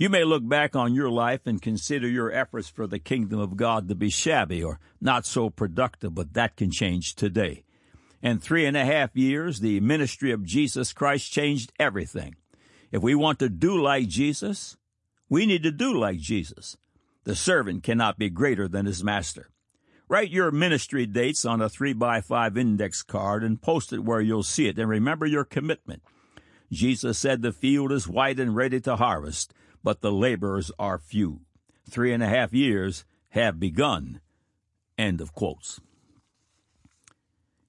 You 0.00 0.08
may 0.08 0.24
look 0.24 0.48
back 0.48 0.74
on 0.74 0.94
your 0.94 1.10
life 1.10 1.42
and 1.44 1.60
consider 1.60 2.08
your 2.08 2.32
efforts 2.32 2.70
for 2.70 2.86
the 2.86 2.98
kingdom 2.98 3.38
of 3.38 3.58
God 3.58 3.86
to 3.88 3.94
be 3.94 4.08
shabby 4.08 4.64
or 4.64 4.80
not 4.98 5.26
so 5.26 5.50
productive, 5.50 6.14
but 6.14 6.32
that 6.32 6.56
can 6.56 6.70
change 6.70 7.14
today. 7.14 7.64
In 8.22 8.38
three 8.38 8.64
and 8.64 8.78
a 8.78 8.86
half 8.86 9.14
years, 9.14 9.60
the 9.60 9.78
ministry 9.80 10.32
of 10.32 10.42
Jesus 10.42 10.94
Christ 10.94 11.30
changed 11.30 11.74
everything. 11.78 12.36
If 12.90 13.02
we 13.02 13.14
want 13.14 13.40
to 13.40 13.50
do 13.50 13.78
like 13.78 14.08
Jesus, 14.08 14.78
we 15.28 15.44
need 15.44 15.64
to 15.64 15.70
do 15.70 15.92
like 15.92 16.18
Jesus. 16.18 16.78
The 17.24 17.36
servant 17.36 17.82
cannot 17.82 18.18
be 18.18 18.30
greater 18.30 18.68
than 18.68 18.86
his 18.86 19.04
master. 19.04 19.50
Write 20.08 20.30
your 20.30 20.50
ministry 20.50 21.04
dates 21.04 21.44
on 21.44 21.60
a 21.60 21.68
3 21.68 21.92
by 21.92 22.22
5 22.22 22.56
index 22.56 23.02
card 23.02 23.44
and 23.44 23.60
post 23.60 23.92
it 23.92 24.02
where 24.02 24.22
you'll 24.22 24.44
see 24.44 24.66
it, 24.66 24.78
and 24.78 24.88
remember 24.88 25.26
your 25.26 25.44
commitment. 25.44 26.02
Jesus 26.72 27.18
said 27.18 27.42
the 27.42 27.52
field 27.52 27.92
is 27.92 28.08
white 28.08 28.40
and 28.40 28.56
ready 28.56 28.80
to 28.80 28.96
harvest, 28.96 29.52
but 29.82 30.00
the 30.00 30.12
laborers 30.12 30.70
are 30.78 30.98
few. 30.98 31.40
Three 31.88 32.12
and 32.12 32.22
a 32.22 32.28
half 32.28 32.52
years 32.52 33.04
have 33.30 33.58
begun. 33.58 34.20
End 34.98 35.20
of 35.20 35.32
quotes. 35.32 35.80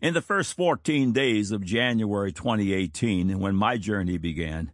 In 0.02 0.16
the 0.16 0.22
first 0.22 0.56
14 0.56 1.12
days 1.12 1.52
of 1.52 1.64
January 1.64 2.32
2018, 2.32 3.40
when 3.40 3.56
my 3.56 3.78
journey 3.78 4.18
began, 4.18 4.72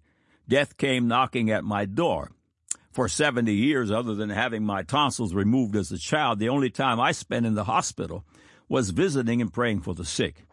death 0.48 0.77
came 0.77 1.08
knocking 1.08 1.51
at 1.51 1.65
my 1.65 1.86
door. 1.86 2.32
For 2.91 3.10
70 3.10 3.53
years, 3.53 3.91
other 3.91 4.15
than 4.15 4.29
having 4.29 4.63
my 4.63 4.84
tonsils 4.84 5.34
removed 5.34 5.75
as 5.75 5.91
a 5.91 6.00
child, 6.00 6.39
the 6.39 6.50
only 6.50 6.70
time 6.70 7.00
I 7.00 7.12
spent 7.12 7.46
in 7.46 7.56
the 7.56 7.65
hospital 7.65 8.25
was 8.70 8.89
visiting 8.91 9.41
and 9.41 9.53
praying 9.53 9.82
for 9.82 9.94
the 9.94 10.06
sick. 10.06 10.46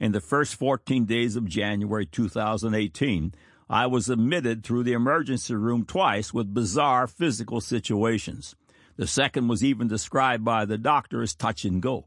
In 0.00 0.12
the 0.12 0.20
first 0.20 0.56
14 0.56 1.06
days 1.06 1.34
of 1.34 1.48
January 1.48 2.04
2018, 2.04 3.32
I 3.70 3.86
was 3.86 4.08
admitted 4.08 4.64
through 4.64 4.84
the 4.84 4.94
emergency 4.94 5.54
room 5.54 5.84
twice 5.84 6.32
with 6.32 6.54
bizarre 6.54 7.06
physical 7.06 7.60
situations. 7.60 8.56
The 8.96 9.06
second 9.06 9.48
was 9.48 9.62
even 9.62 9.88
described 9.88 10.44
by 10.44 10.64
the 10.64 10.78
doctor 10.78 11.22
as 11.22 11.34
touch 11.34 11.64
and 11.64 11.82
go. 11.82 12.06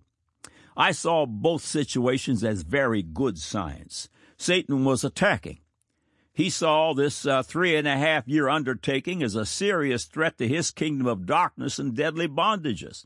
I 0.76 0.92
saw 0.92 1.26
both 1.26 1.64
situations 1.64 2.44
as 2.44 2.64
very 2.64 3.04
good 3.04 3.38
signs. 3.38 4.10
Satan 4.38 4.84
was 4.86 5.04
attacking. 5.04 5.60
He 6.34 6.50
saw 6.50 6.94
this 6.94 7.26
uh, 7.26 7.44
three 7.44 7.76
and 7.76 7.88
a 7.88 7.98
half 7.98 8.28
year 8.28 8.50
undertaking 8.50 9.22
as 9.22 9.36
a 9.36 9.46
serious 9.46 10.06
threat 10.06 10.38
to 10.40 10.48
his 10.48 10.72
kingdom 10.72 11.06
of 11.06 11.26
darkness 11.26 11.78
and 11.78 11.96
deadly 11.96 12.28
bondages. 12.28 13.06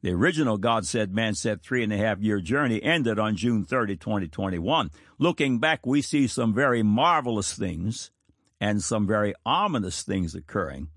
The 0.00 0.12
original 0.12 0.58
God 0.58 0.86
said, 0.86 1.12
man 1.12 1.34
said 1.34 1.60
three 1.60 1.82
and 1.82 1.92
a 1.92 1.96
half 1.96 2.20
year 2.20 2.40
journey 2.40 2.80
ended 2.82 3.18
on 3.18 3.36
June 3.36 3.64
30, 3.64 3.96
2021. 3.96 4.90
Looking 5.18 5.58
back, 5.58 5.84
we 5.84 6.02
see 6.02 6.28
some 6.28 6.54
very 6.54 6.84
marvelous 6.84 7.52
things 7.52 8.12
and 8.60 8.82
some 8.82 9.06
very 9.06 9.34
ominous 9.44 10.02
things 10.02 10.34
occurring. 10.34 10.88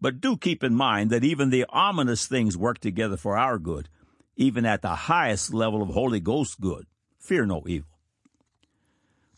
But 0.00 0.20
do 0.22 0.38
keep 0.38 0.64
in 0.64 0.74
mind 0.74 1.10
that 1.10 1.24
even 1.24 1.50
the 1.50 1.66
ominous 1.68 2.26
things 2.26 2.56
work 2.56 2.78
together 2.78 3.18
for 3.18 3.36
our 3.36 3.58
good, 3.58 3.90
even 4.36 4.64
at 4.64 4.80
the 4.80 4.94
highest 4.94 5.52
level 5.52 5.82
of 5.82 5.90
Holy 5.90 6.20
Ghost 6.20 6.60
good. 6.60 6.86
Fear 7.18 7.46
no 7.46 7.62
evil. 7.66 7.88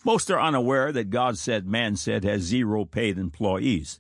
Most 0.04 0.30
are 0.30 0.40
unaware 0.40 0.92
that 0.92 1.11
God 1.11 1.38
said, 1.38 1.66
man 1.66 1.97
said 1.97 2.25
has 2.25 2.42
zero 2.42 2.85
paid 2.85 3.18
employees. 3.18 3.99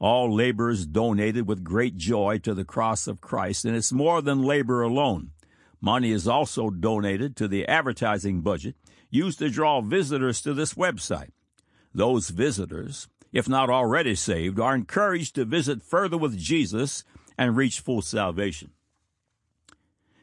All 0.00 0.34
laborers 0.34 0.86
donated 0.86 1.48
with 1.48 1.64
great 1.64 1.96
joy 1.96 2.38
to 2.38 2.54
the 2.54 2.64
cross 2.64 3.06
of 3.06 3.20
Christ, 3.20 3.64
and 3.64 3.76
it's 3.76 3.92
more 3.92 4.22
than 4.22 4.42
labor 4.42 4.82
alone. 4.82 5.32
Money 5.80 6.12
is 6.12 6.28
also 6.28 6.70
donated 6.70 7.36
to 7.36 7.48
the 7.48 7.66
advertising 7.66 8.40
budget 8.40 8.76
used 9.10 9.38
to 9.38 9.50
draw 9.50 9.80
visitors 9.80 10.40
to 10.42 10.54
this 10.54 10.74
website. 10.74 11.30
Those 11.94 12.28
visitors, 12.28 13.08
if 13.32 13.48
not 13.48 13.70
already 13.70 14.14
saved, 14.14 14.60
are 14.60 14.74
encouraged 14.74 15.34
to 15.36 15.44
visit 15.44 15.82
further 15.82 16.18
with 16.18 16.38
Jesus 16.38 17.04
and 17.36 17.56
reach 17.56 17.80
full 17.80 18.02
salvation. 18.02 18.70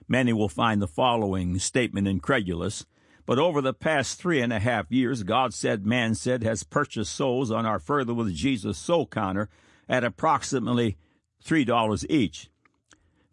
Many 0.08 0.34
will 0.34 0.50
find 0.50 0.82
the 0.82 0.88
following 0.88 1.58
statement 1.58 2.08
incredulous, 2.08 2.86
but 3.26 3.40
over 3.40 3.62
the 3.62 3.74
past 3.74 4.20
three 4.20 4.42
and 4.42 4.54
a 4.54 4.60
half 4.60 4.92
years, 4.92 5.24
God 5.24 5.54
said, 5.54 5.86
man 5.86 6.14
said, 6.16 6.44
has 6.44 6.64
purchased 6.64 7.16
souls 7.16 7.50
on 7.50 7.66
our 7.66 7.80
Further 7.80 8.14
with 8.14 8.34
Jesus 8.34 8.78
soul 8.78 9.08
counter 9.08 9.50
at 9.90 10.04
approximately 10.04 10.98
$3 11.44 12.06
each. 12.10 12.50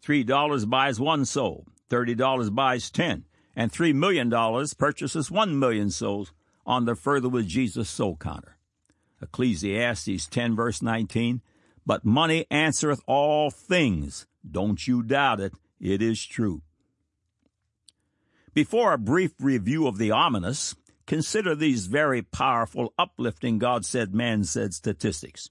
$3 0.03 0.69
buys 0.69 0.99
one 0.99 1.25
soul, 1.25 1.65
$30 1.89 2.53
buys 2.53 2.89
10, 2.89 3.25
and 3.55 3.71
$3 3.71 3.93
million 3.93 4.29
purchases 4.77 5.31
1 5.31 5.59
million 5.59 5.89
souls 5.89 6.33
on 6.65 6.85
the 6.85 6.95
Further 6.95 7.29
with 7.29 7.47
Jesus 7.47 7.89
soul 7.89 8.17
counter. 8.17 8.57
Ecclesiastes 9.21 10.27
10 10.27 10.55
verse 10.55 10.81
19, 10.81 11.41
but 11.85 12.03
money 12.03 12.45
answereth 12.49 13.01
all 13.07 13.51
things. 13.51 14.25
Don't 14.49 14.87
you 14.87 15.03
doubt 15.03 15.39
it. 15.39 15.53
It 15.79 16.01
is 16.01 16.25
true. 16.25 16.61
Before 18.53 18.93
a 18.93 18.99
brief 18.99 19.31
review 19.39 19.87
of 19.87 19.97
the 19.97 20.11
ominous, 20.11 20.75
consider 21.07 21.55
these 21.55 21.87
very 21.87 22.21
powerful, 22.21 22.93
uplifting 22.99 23.57
God 23.57 23.83
said, 23.83 24.13
man 24.13 24.43
said 24.43 24.75
statistics. 24.75 25.49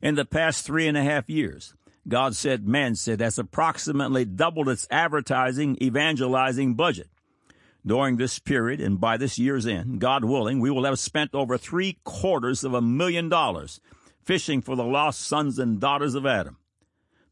In 0.00 0.14
the 0.14 0.24
past 0.24 0.64
three 0.64 0.88
and 0.88 0.96
a 0.96 1.02
half 1.02 1.28
years, 1.28 1.74
God 2.08 2.34
said, 2.34 2.66
man 2.66 2.94
said 2.94 3.20
has 3.20 3.38
approximately 3.38 4.24
doubled 4.24 4.70
its 4.70 4.88
advertising, 4.90 5.76
evangelizing 5.82 6.74
budget. 6.74 7.10
During 7.84 8.16
this 8.16 8.38
period 8.38 8.80
and 8.80 8.98
by 8.98 9.18
this 9.18 9.38
year's 9.38 9.66
end, 9.66 10.00
God 10.00 10.24
willing, 10.24 10.58
we 10.58 10.70
will 10.70 10.84
have 10.84 10.98
spent 10.98 11.34
over 11.34 11.58
three 11.58 11.98
quarters 12.02 12.64
of 12.64 12.72
a 12.72 12.80
million 12.80 13.28
dollars 13.28 13.78
fishing 14.24 14.62
for 14.62 14.74
the 14.74 14.84
lost 14.84 15.20
sons 15.20 15.58
and 15.58 15.78
daughters 15.78 16.14
of 16.14 16.24
Adam. 16.24 16.56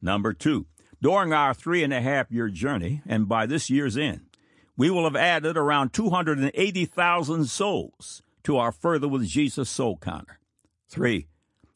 Number 0.03 0.35
two, 0.35 0.67
during 1.01 1.33
our 1.33 1.55
three 1.55 1.83
and 1.83 1.95
a 1.95 2.03
half 2.03 2.31
year 2.31 2.51
journey 2.51 3.01
and 3.07 3.29
by 3.29 3.47
this 3.47 3.71
year's 3.71 3.97
end, 3.97 4.30
we 4.81 4.89
will 4.89 5.05
have 5.05 5.15
added 5.15 5.59
around 5.59 5.93
280,000 5.93 7.45
souls 7.45 8.23
to 8.43 8.57
our 8.57 8.73
Further 8.73 9.09
with 9.09 9.27
Jesus 9.27 9.69
soul 9.69 9.99
counter. 9.99 10.39
Three, 10.89 11.27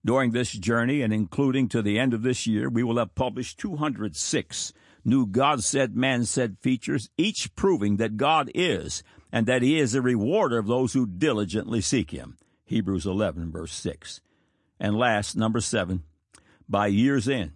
During 0.05 0.31
this 0.31 0.51
journey 0.53 1.01
and 1.01 1.11
including 1.11 1.67
to 1.69 1.81
the 1.81 1.99
end 1.99 2.13
of 2.13 2.21
this 2.21 2.47
year, 2.47 2.69
we 2.69 2.83
will 2.83 2.97
have 2.97 3.15
published 3.15 3.59
206 3.59 4.73
new 5.03 5.25
God 5.25 5.63
said, 5.63 5.95
man 5.95 6.25
said 6.25 6.57
features, 6.59 7.09
each 7.17 7.55
proving 7.55 7.97
that 7.97 8.17
God 8.17 8.49
is 8.53 9.03
and 9.31 9.45
that 9.45 9.61
he 9.61 9.79
is 9.79 9.93
a 9.93 10.01
rewarder 10.01 10.57
of 10.57 10.67
those 10.67 10.93
who 10.93 11.05
diligently 11.05 11.81
seek 11.81 12.11
him. 12.11 12.37
Hebrews 12.65 13.05
11 13.05 13.51
verse 13.51 13.73
6. 13.73 14.21
And 14.79 14.95
last, 14.97 15.35
number 15.35 15.59
7, 15.59 16.03
by 16.67 16.87
year's 16.87 17.27
end, 17.27 17.51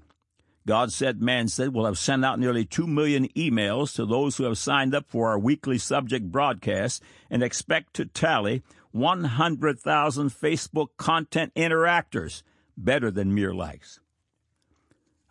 God 0.66 0.94
said, 0.94 1.22
man 1.22 1.50
said, 1.50 1.74
we'll 1.74 1.86
have 1.86 1.98
sent 1.98 2.24
out 2.24 2.40
nearly 2.40 2.64
2 2.64 2.88
million 2.88 3.28
emails 3.30 3.94
to 3.96 4.06
those 4.06 4.38
who 4.38 4.46
have 4.46 4.58
signed 4.58 4.96
up 4.96 5.06
for 5.10 5.30
our 5.30 5.40
weekly 5.40 5.78
subject 5.78 6.32
broadcast 6.32 7.04
and 7.30 7.44
expect 7.44 7.94
to 7.96 8.06
tally 8.06 8.64
100,000 8.92 10.30
Facebook 10.30 10.90
content 10.98 11.54
interactors, 11.56 12.44
better 12.78 13.12
than 13.12 13.36
mere 13.36 13.54
likes. 13.54 14.00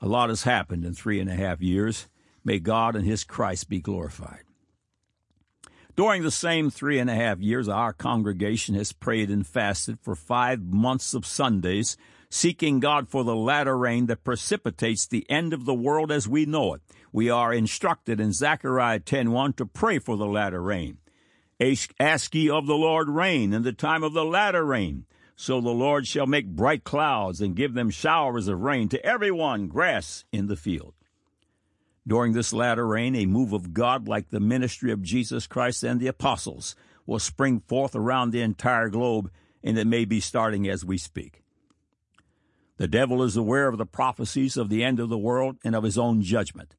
A 0.02 0.08
lot 0.08 0.28
has 0.28 0.42
happened 0.42 0.84
in 0.84 0.94
three 0.94 1.20
and 1.20 1.30
a 1.30 1.34
half 1.34 1.62
years. 1.62 2.08
May 2.44 2.58
God 2.58 2.96
and 2.96 3.06
His 3.06 3.24
Christ 3.24 3.68
be 3.68 3.80
glorified. 3.80 4.42
During 5.94 6.22
the 6.22 6.30
same 6.30 6.70
three 6.70 6.98
and 6.98 7.08
a 7.08 7.14
half 7.14 7.38
years, 7.38 7.68
our 7.68 7.92
congregation 7.92 8.74
has 8.74 8.92
prayed 8.92 9.30
and 9.30 9.46
fasted 9.46 9.98
for 10.00 10.16
five 10.16 10.62
months 10.62 11.14
of 11.14 11.24
Sundays, 11.24 11.96
seeking 12.32 12.80
God 12.80 13.10
for 13.10 13.24
the 13.24 13.36
latter 13.36 13.76
rain 13.76 14.06
that 14.06 14.24
precipitates 14.24 15.06
the 15.06 15.28
end 15.28 15.52
of 15.52 15.66
the 15.66 15.74
world 15.74 16.10
as 16.10 16.26
we 16.26 16.46
know 16.46 16.72
it. 16.72 16.80
We 17.12 17.28
are 17.28 17.52
instructed 17.52 18.20
in 18.20 18.32
Zechariah 18.32 19.00
10:1 19.00 19.52
to 19.56 19.66
pray 19.66 19.98
for 19.98 20.16
the 20.16 20.26
latter 20.26 20.62
rain. 20.62 20.96
Ask 22.00 22.34
ye 22.34 22.48
of 22.48 22.66
the 22.66 22.74
Lord 22.74 23.10
rain 23.10 23.52
in 23.52 23.64
the 23.64 23.72
time 23.74 24.02
of 24.02 24.14
the 24.14 24.24
latter 24.24 24.64
rain. 24.64 25.04
So 25.36 25.60
the 25.60 25.70
Lord 25.70 26.06
shall 26.06 26.26
make 26.26 26.48
bright 26.48 26.84
clouds 26.84 27.42
and 27.42 27.54
give 27.54 27.74
them 27.74 27.90
showers 27.90 28.48
of 28.48 28.62
rain 28.62 28.88
to 28.88 29.04
every 29.04 29.30
one 29.30 29.68
grass 29.68 30.24
in 30.32 30.46
the 30.46 30.56
field. 30.56 30.94
During 32.06 32.32
this 32.32 32.54
latter 32.54 32.86
rain, 32.86 33.14
a 33.14 33.26
move 33.26 33.52
of 33.52 33.74
God 33.74 34.08
like 34.08 34.30
the 34.30 34.40
ministry 34.40 34.90
of 34.90 35.02
Jesus 35.02 35.46
Christ 35.46 35.82
and 35.84 36.00
the 36.00 36.06
apostles 36.06 36.74
will 37.04 37.18
spring 37.18 37.60
forth 37.60 37.94
around 37.94 38.30
the 38.30 38.40
entire 38.40 38.88
globe, 38.88 39.30
and 39.62 39.76
it 39.76 39.86
may 39.86 40.06
be 40.06 40.18
starting 40.18 40.66
as 40.66 40.82
we 40.82 40.96
speak. 40.96 41.41
The 42.78 42.88
devil 42.88 43.22
is 43.22 43.36
aware 43.36 43.68
of 43.68 43.78
the 43.78 43.86
prophecies 43.86 44.56
of 44.56 44.68
the 44.68 44.82
end 44.82 44.98
of 44.98 45.08
the 45.08 45.18
world 45.18 45.58
and 45.64 45.74
of 45.74 45.84
his 45.84 45.98
own 45.98 46.22
judgment. 46.22 46.74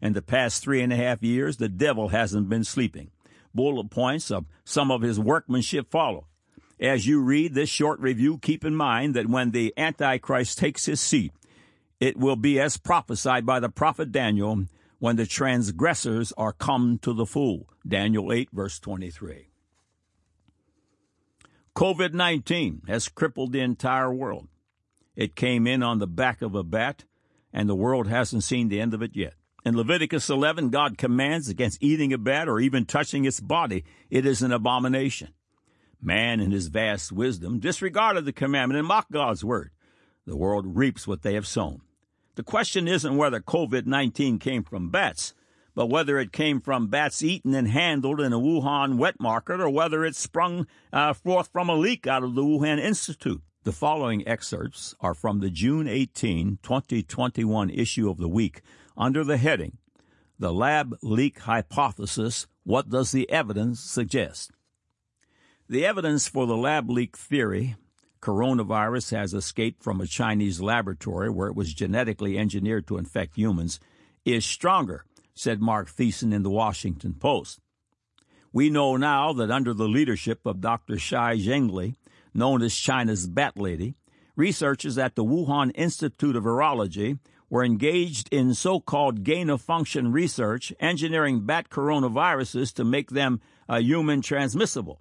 In 0.00 0.12
the 0.12 0.22
past 0.22 0.62
three 0.62 0.80
and 0.80 0.92
a 0.92 0.96
half 0.96 1.22
years, 1.22 1.56
the 1.56 1.68
devil 1.68 2.08
hasn't 2.08 2.48
been 2.48 2.64
sleeping. 2.64 3.10
Bullet 3.54 3.90
points 3.90 4.30
of 4.30 4.46
some 4.64 4.90
of 4.90 5.02
his 5.02 5.18
workmanship 5.18 5.90
follow. 5.90 6.26
As 6.78 7.06
you 7.06 7.20
read 7.20 7.54
this 7.54 7.68
short 7.68 7.98
review, 7.98 8.38
keep 8.38 8.64
in 8.64 8.76
mind 8.76 9.14
that 9.14 9.28
when 9.28 9.50
the 9.50 9.74
Antichrist 9.76 10.58
takes 10.58 10.86
his 10.86 11.00
seat, 11.00 11.32
it 11.98 12.16
will 12.16 12.36
be 12.36 12.60
as 12.60 12.76
prophesied 12.76 13.44
by 13.44 13.58
the 13.58 13.68
prophet 13.68 14.12
Daniel 14.12 14.66
when 15.00 15.16
the 15.16 15.26
transgressors 15.26 16.32
are 16.36 16.52
come 16.52 16.98
to 17.02 17.12
the 17.12 17.26
full. 17.26 17.68
Daniel 17.86 18.32
8, 18.32 18.50
verse 18.52 18.78
23. 18.78 19.48
COVID 21.74 22.12
19 22.12 22.82
has 22.86 23.08
crippled 23.08 23.52
the 23.52 23.60
entire 23.60 24.12
world. 24.12 24.48
It 25.18 25.34
came 25.34 25.66
in 25.66 25.82
on 25.82 25.98
the 25.98 26.06
back 26.06 26.42
of 26.42 26.54
a 26.54 26.62
bat, 26.62 27.02
and 27.52 27.68
the 27.68 27.74
world 27.74 28.06
hasn't 28.06 28.44
seen 28.44 28.68
the 28.68 28.80
end 28.80 28.94
of 28.94 29.02
it 29.02 29.16
yet. 29.16 29.34
In 29.64 29.76
Leviticus 29.76 30.30
11, 30.30 30.70
God 30.70 30.96
commands 30.96 31.48
against 31.48 31.82
eating 31.82 32.12
a 32.12 32.18
bat 32.18 32.48
or 32.48 32.60
even 32.60 32.86
touching 32.86 33.24
its 33.24 33.40
body. 33.40 33.84
It 34.10 34.24
is 34.24 34.42
an 34.42 34.52
abomination. 34.52 35.30
Man, 36.00 36.38
in 36.38 36.52
his 36.52 36.68
vast 36.68 37.10
wisdom, 37.10 37.58
disregarded 37.58 38.26
the 38.26 38.32
commandment 38.32 38.78
and 38.78 38.86
mocked 38.86 39.10
God's 39.10 39.44
word. 39.44 39.72
The 40.24 40.36
world 40.36 40.76
reaps 40.76 41.08
what 41.08 41.22
they 41.22 41.34
have 41.34 41.48
sown. 41.48 41.80
The 42.36 42.44
question 42.44 42.86
isn't 42.86 43.16
whether 43.16 43.40
COVID 43.40 43.86
19 43.86 44.38
came 44.38 44.62
from 44.62 44.90
bats, 44.90 45.34
but 45.74 45.86
whether 45.86 46.20
it 46.20 46.30
came 46.30 46.60
from 46.60 46.86
bats 46.86 47.24
eaten 47.24 47.54
and 47.54 47.66
handled 47.66 48.20
in 48.20 48.32
a 48.32 48.38
Wuhan 48.38 48.98
wet 48.98 49.18
market 49.18 49.60
or 49.60 49.68
whether 49.68 50.04
it 50.04 50.14
sprung 50.14 50.68
uh, 50.92 51.12
forth 51.12 51.48
from 51.52 51.68
a 51.68 51.74
leak 51.74 52.06
out 52.06 52.22
of 52.22 52.36
the 52.36 52.44
Wuhan 52.44 52.78
Institute. 52.78 53.42
The 53.68 53.72
following 53.72 54.26
excerpts 54.26 54.94
are 54.98 55.12
from 55.12 55.40
the 55.40 55.50
June 55.50 55.86
18, 55.88 56.60
2021 56.62 57.68
issue 57.68 58.08
of 58.08 58.16
the 58.16 58.26
week 58.26 58.62
under 58.96 59.22
the 59.22 59.36
heading 59.36 59.76
The 60.38 60.54
Lab 60.54 60.96
Leak 61.02 61.40
Hypothesis 61.40 62.46
What 62.64 62.88
Does 62.88 63.12
the 63.12 63.28
Evidence 63.28 63.80
Suggest? 63.80 64.52
The 65.68 65.84
evidence 65.84 66.26
for 66.26 66.46
the 66.46 66.56
lab 66.56 66.88
leak 66.88 67.14
theory 67.14 67.76
coronavirus 68.22 69.10
has 69.14 69.34
escaped 69.34 69.82
from 69.82 70.00
a 70.00 70.06
Chinese 70.06 70.62
laboratory 70.62 71.28
where 71.28 71.48
it 71.48 71.54
was 71.54 71.74
genetically 71.74 72.38
engineered 72.38 72.86
to 72.86 72.96
infect 72.96 73.36
humans 73.36 73.80
is 74.24 74.46
stronger, 74.46 75.04
said 75.34 75.60
Marc 75.60 75.90
Thiessen 75.90 76.32
in 76.32 76.42
the 76.42 76.48
Washington 76.48 77.12
Post. 77.12 77.60
We 78.50 78.70
know 78.70 78.96
now 78.96 79.34
that 79.34 79.50
under 79.50 79.74
the 79.74 79.88
leadership 79.88 80.46
of 80.46 80.62
Dr. 80.62 80.98
Shi 80.98 81.44
Zhengli, 81.46 81.96
known 82.38 82.62
as 82.62 82.74
China's 82.74 83.26
Bat 83.26 83.58
Lady, 83.58 83.94
researchers 84.36 84.96
at 84.96 85.16
the 85.16 85.24
Wuhan 85.24 85.72
Institute 85.74 86.36
of 86.36 86.44
Virology 86.44 87.18
were 87.50 87.64
engaged 87.64 88.28
in 88.30 88.54
so 88.54 88.78
called 88.80 89.24
gain 89.24 89.50
of 89.50 89.60
function 89.60 90.12
research, 90.12 90.72
engineering 90.80 91.40
bat 91.40 91.68
coronaviruses 91.68 92.72
to 92.74 92.84
make 92.84 93.10
them 93.10 93.40
uh, 93.68 93.76
human 93.76 94.22
transmissible. 94.22 95.00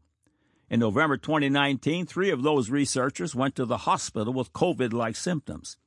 In 0.69 0.79
November 0.81 1.17
2019, 1.17 2.05
three 2.05 2.29
of 2.29 2.43
those 2.43 2.69
researchers 2.69 3.35
went 3.35 3.55
to 3.55 3.65
the 3.65 3.77
hospital 3.79 4.33
with 4.33 4.53
COVID 4.53 4.91
like 4.91 5.15
symptoms. 5.15 5.77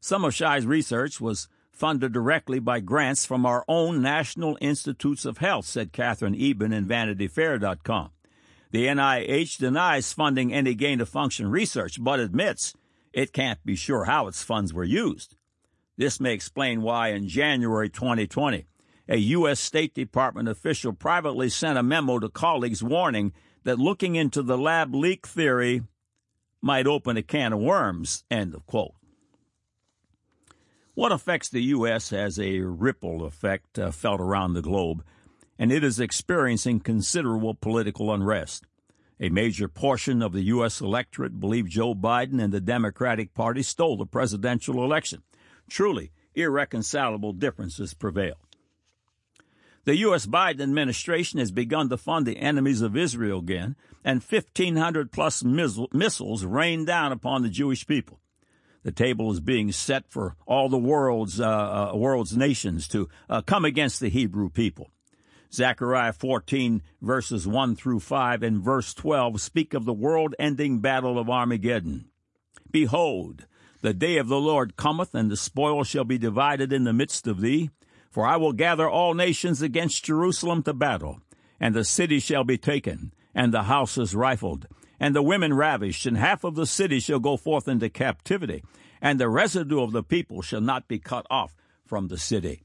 Some 0.00 0.24
of 0.24 0.34
Shi's 0.34 0.66
research 0.66 1.20
was 1.20 1.48
funded 1.70 2.12
directly 2.12 2.58
by 2.58 2.80
grants 2.80 3.24
from 3.24 3.46
our 3.46 3.64
own 3.68 4.02
National 4.02 4.58
Institutes 4.60 5.24
of 5.24 5.38
Health, 5.38 5.66
said 5.66 5.92
Katherine 5.92 6.34
Eban 6.34 6.72
in 6.72 6.86
VanityFair.com. 6.86 8.10
The 8.70 8.86
NIH 8.86 9.58
denies 9.58 10.12
funding 10.12 10.52
any 10.52 10.74
gain 10.74 11.00
of 11.00 11.08
function 11.08 11.50
research, 11.50 12.02
but 12.02 12.20
admits 12.20 12.74
it 13.12 13.32
can't 13.32 13.64
be 13.64 13.74
sure 13.74 14.04
how 14.04 14.28
its 14.28 14.42
funds 14.42 14.72
were 14.72 14.84
used. 14.84 15.34
This 15.96 16.20
may 16.20 16.32
explain 16.32 16.82
why 16.82 17.08
in 17.08 17.28
January 17.28 17.90
2020, 17.90 18.66
a 19.08 19.16
U.S. 19.16 19.58
State 19.58 19.92
Department 19.92 20.48
official 20.48 20.92
privately 20.92 21.48
sent 21.48 21.78
a 21.78 21.82
memo 21.82 22.20
to 22.20 22.28
colleagues 22.28 22.82
warning 22.82 23.32
that 23.64 23.78
looking 23.78 24.14
into 24.14 24.42
the 24.42 24.56
lab 24.56 24.94
leak 24.94 25.26
theory 25.26 25.82
might 26.62 26.86
open 26.86 27.16
a 27.16 27.22
can 27.22 27.52
of 27.52 27.58
worms. 27.58 28.24
End 28.30 28.54
of 28.54 28.64
quote. 28.66 28.94
What 30.94 31.12
affects 31.12 31.48
the 31.48 31.62
U.S. 31.62 32.10
has 32.10 32.38
a 32.38 32.60
ripple 32.60 33.24
effect 33.24 33.78
uh, 33.78 33.90
felt 33.90 34.20
around 34.20 34.54
the 34.54 34.62
globe, 34.62 35.04
and 35.60 35.70
it 35.70 35.84
is 35.84 36.00
experiencing 36.00 36.80
considerable 36.80 37.54
political 37.54 38.12
unrest. 38.14 38.64
A 39.20 39.28
major 39.28 39.68
portion 39.68 40.22
of 40.22 40.32
the 40.32 40.44
U.S. 40.44 40.80
electorate 40.80 41.38
believe 41.38 41.68
Joe 41.68 41.94
Biden 41.94 42.42
and 42.42 42.50
the 42.50 42.62
Democratic 42.62 43.34
Party 43.34 43.62
stole 43.62 43.98
the 43.98 44.06
presidential 44.06 44.82
election. 44.82 45.22
Truly, 45.68 46.12
irreconcilable 46.34 47.34
differences 47.34 47.92
prevail. 47.92 48.36
The 49.84 49.96
U.S. 49.98 50.24
Biden 50.24 50.62
administration 50.62 51.38
has 51.40 51.50
begun 51.50 51.90
to 51.90 51.98
fund 51.98 52.26
the 52.26 52.38
enemies 52.38 52.80
of 52.80 52.96
Israel 52.96 53.40
again, 53.40 53.76
and 54.02 54.22
1,500 54.22 55.12
plus 55.12 55.44
missiles 55.44 56.44
rain 56.46 56.86
down 56.86 57.12
upon 57.12 57.42
the 57.42 57.50
Jewish 57.50 57.86
people. 57.86 58.18
The 58.82 58.92
table 58.92 59.30
is 59.30 59.40
being 59.40 59.72
set 59.72 60.04
for 60.08 60.36
all 60.46 60.70
the 60.70 60.78
world's, 60.78 61.38
uh, 61.38 61.90
uh, 61.92 61.96
world's 61.96 62.34
nations 62.34 62.88
to 62.88 63.10
uh, 63.28 63.42
come 63.42 63.66
against 63.66 64.00
the 64.00 64.08
Hebrew 64.08 64.48
people. 64.48 64.90
Zechariah 65.52 66.12
14 66.12 66.82
verses 67.02 67.46
1 67.46 67.76
through 67.76 68.00
5 68.00 68.42
and 68.42 68.62
verse 68.62 68.94
12 68.94 69.40
speak 69.40 69.74
of 69.74 69.84
the 69.84 69.92
world 69.92 70.34
ending 70.38 70.78
battle 70.78 71.18
of 71.18 71.28
Armageddon. 71.28 72.10
Behold, 72.70 73.46
the 73.82 73.94
day 73.94 74.18
of 74.18 74.28
the 74.28 74.40
Lord 74.40 74.76
cometh, 74.76 75.14
and 75.14 75.30
the 75.30 75.36
spoil 75.36 75.84
shall 75.84 76.04
be 76.04 76.18
divided 76.18 76.72
in 76.72 76.84
the 76.84 76.92
midst 76.92 77.26
of 77.26 77.40
thee. 77.40 77.70
For 78.10 78.26
I 78.26 78.36
will 78.36 78.52
gather 78.52 78.88
all 78.88 79.14
nations 79.14 79.62
against 79.62 80.04
Jerusalem 80.04 80.62
to 80.64 80.74
battle, 80.74 81.20
and 81.58 81.74
the 81.74 81.84
city 81.84 82.18
shall 82.18 82.44
be 82.44 82.58
taken, 82.58 83.14
and 83.34 83.54
the 83.54 83.64
houses 83.64 84.14
rifled, 84.14 84.66
and 84.98 85.14
the 85.14 85.22
women 85.22 85.54
ravished, 85.54 86.06
and 86.06 86.16
half 86.16 86.42
of 86.42 86.56
the 86.56 86.66
city 86.66 86.98
shall 86.98 87.20
go 87.20 87.36
forth 87.36 87.68
into 87.68 87.88
captivity, 87.88 88.64
and 89.00 89.18
the 89.18 89.28
residue 89.28 89.80
of 89.80 89.92
the 89.92 90.02
people 90.02 90.42
shall 90.42 90.60
not 90.60 90.88
be 90.88 90.98
cut 90.98 91.24
off 91.30 91.56
from 91.86 92.08
the 92.08 92.18
city. 92.18 92.64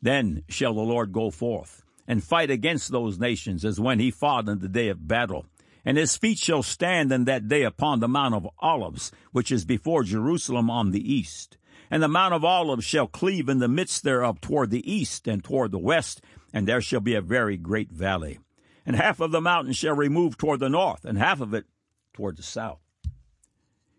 Then 0.00 0.44
shall 0.48 0.74
the 0.74 0.82
Lord 0.82 1.12
go 1.12 1.30
forth, 1.30 1.82
and 2.08 2.24
fight 2.24 2.50
against 2.50 2.90
those 2.90 3.18
nations 3.18 3.66
as 3.66 3.78
when 3.78 4.00
he 4.00 4.10
fought 4.10 4.48
in 4.48 4.58
the 4.60 4.68
day 4.68 4.88
of 4.88 5.06
battle. 5.06 5.44
And 5.84 5.98
his 5.98 6.16
feet 6.16 6.38
shall 6.38 6.62
stand 6.62 7.12
in 7.12 7.26
that 7.26 7.48
day 7.48 7.62
upon 7.62 8.00
the 8.00 8.08
Mount 8.08 8.34
of 8.34 8.48
Olives, 8.58 9.12
which 9.30 9.52
is 9.52 9.66
before 9.66 10.02
Jerusalem 10.02 10.70
on 10.70 10.90
the 10.90 11.14
east. 11.14 11.58
And 11.90 12.02
the 12.02 12.08
Mount 12.08 12.34
of 12.34 12.44
Olives 12.44 12.84
shall 12.84 13.06
cleave 13.06 13.48
in 13.48 13.58
the 13.58 13.68
midst 13.68 14.02
thereof 14.02 14.40
toward 14.40 14.70
the 14.70 14.90
east 14.90 15.28
and 15.28 15.44
toward 15.44 15.70
the 15.70 15.78
west, 15.78 16.22
and 16.52 16.66
there 16.66 16.80
shall 16.80 17.00
be 17.00 17.14
a 17.14 17.20
very 17.20 17.58
great 17.58 17.90
valley. 17.90 18.38
And 18.84 18.96
half 18.96 19.20
of 19.20 19.30
the 19.30 19.40
mountain 19.40 19.74
shall 19.74 19.94
remove 19.94 20.38
toward 20.38 20.60
the 20.60 20.70
north, 20.70 21.04
and 21.04 21.18
half 21.18 21.42
of 21.42 21.52
it 21.52 21.66
toward 22.14 22.38
the 22.38 22.42
south. 22.42 22.80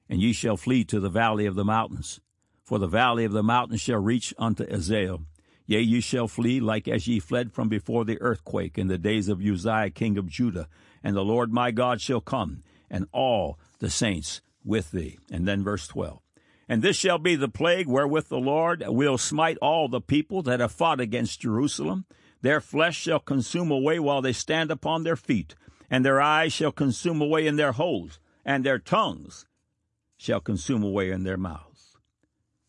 And 0.09 0.19
ye 0.19 0.33
shall 0.33 0.57
flee 0.57 0.83
to 0.85 0.99
the 0.99 1.09
valley 1.09 1.45
of 1.45 1.53
the 1.53 1.65
mountains, 1.65 2.19
for 2.63 2.79
the 2.79 2.87
valley 2.87 3.23
of 3.23 3.31
the 3.31 3.43
mountains 3.43 3.81
shall 3.81 3.99
reach 3.99 4.33
unto 4.39 4.65
Azal. 4.65 5.25
Yea, 5.69 5.81
ye 5.81 5.99
shall 6.01 6.27
flee 6.27 6.59
like 6.59 6.87
as 6.87 7.07
ye 7.07 7.19
fled 7.19 7.53
from 7.53 7.69
before 7.69 8.03
the 8.03 8.19
earthquake 8.21 8.75
in 8.75 8.87
the 8.87 8.97
days 8.97 9.29
of 9.29 9.39
Uzziah 9.39 9.91
king 9.91 10.17
of 10.17 10.25
Judah, 10.25 10.67
and 11.03 11.15
the 11.15 11.23
Lord 11.23 11.53
my 11.53 11.69
God 11.69 12.01
shall 12.01 12.21
come, 12.21 12.63
and 12.89 13.05
all 13.11 13.59
the 13.77 13.91
saints 13.91 14.41
with 14.65 14.89
thee. 14.89 15.19
And 15.31 15.47
then 15.47 15.63
verse 15.63 15.87
12. 15.87 16.21
And 16.67 16.81
this 16.81 16.95
shall 16.97 17.19
be 17.19 17.35
the 17.35 17.47
plague 17.47 17.85
wherewith 17.85 18.29
the 18.29 18.39
Lord 18.39 18.83
will 18.87 19.19
smite 19.19 19.59
all 19.61 19.87
the 19.87 20.01
people 20.01 20.41
that 20.41 20.59
have 20.59 20.71
fought 20.71 20.99
against 20.99 21.41
Jerusalem. 21.41 22.07
Their 22.41 22.61
flesh 22.61 22.97
shall 22.97 23.19
consume 23.19 23.69
away 23.69 23.99
while 23.99 24.23
they 24.23 24.33
stand 24.33 24.71
upon 24.71 25.03
their 25.03 25.15
feet, 25.15 25.53
and 25.87 26.03
their 26.03 26.19
eyes 26.19 26.51
shall 26.51 26.71
consume 26.71 27.21
away 27.21 27.45
in 27.45 27.57
their 27.57 27.73
holes, 27.73 28.19
and 28.43 28.63
their 28.63 28.79
tongues 28.79 29.45
shall 30.17 30.39
consume 30.39 30.81
away 30.81 31.11
in 31.11 31.25
their 31.25 31.37
mouths. 31.37 31.99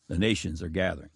The 0.09 0.19
nations 0.19 0.63
are 0.63 0.69
gathering. 0.69 1.09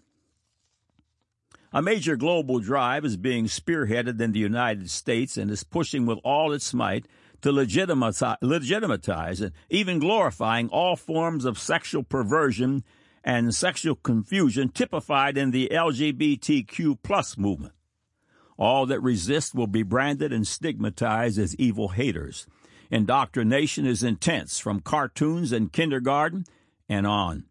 A 1.74 1.82
major 1.82 2.14
global 2.14 2.60
drive 2.60 3.04
is 3.04 3.16
being 3.16 3.46
spearheaded 3.46 4.20
in 4.20 4.30
the 4.30 4.38
United 4.38 4.88
States 4.90 5.36
and 5.36 5.50
is 5.50 5.64
pushing 5.64 6.06
with 6.06 6.20
all 6.22 6.52
its 6.52 6.72
might 6.72 7.08
to 7.42 7.50
legitimatize, 7.50 8.36
legitimatize 8.40 9.40
and 9.40 9.50
even 9.70 9.98
glorifying 9.98 10.68
all 10.68 10.94
forms 10.94 11.44
of 11.44 11.58
sexual 11.58 12.04
perversion 12.04 12.84
and 13.24 13.52
sexual 13.52 13.96
confusion 13.96 14.68
typified 14.68 15.36
in 15.36 15.50
the 15.50 15.68
LGBTQ 15.72 16.98
plus 17.02 17.36
movement. 17.36 17.74
All 18.56 18.86
that 18.86 19.02
resist 19.02 19.52
will 19.52 19.66
be 19.66 19.82
branded 19.82 20.32
and 20.32 20.46
stigmatized 20.46 21.40
as 21.40 21.56
evil 21.56 21.88
haters. 21.88 22.46
Indoctrination 22.88 23.84
is 23.84 24.04
intense 24.04 24.60
from 24.60 24.78
cartoons 24.78 25.50
and 25.50 25.72
kindergarten 25.72 26.44
and 26.88 27.04
on. 27.04 27.46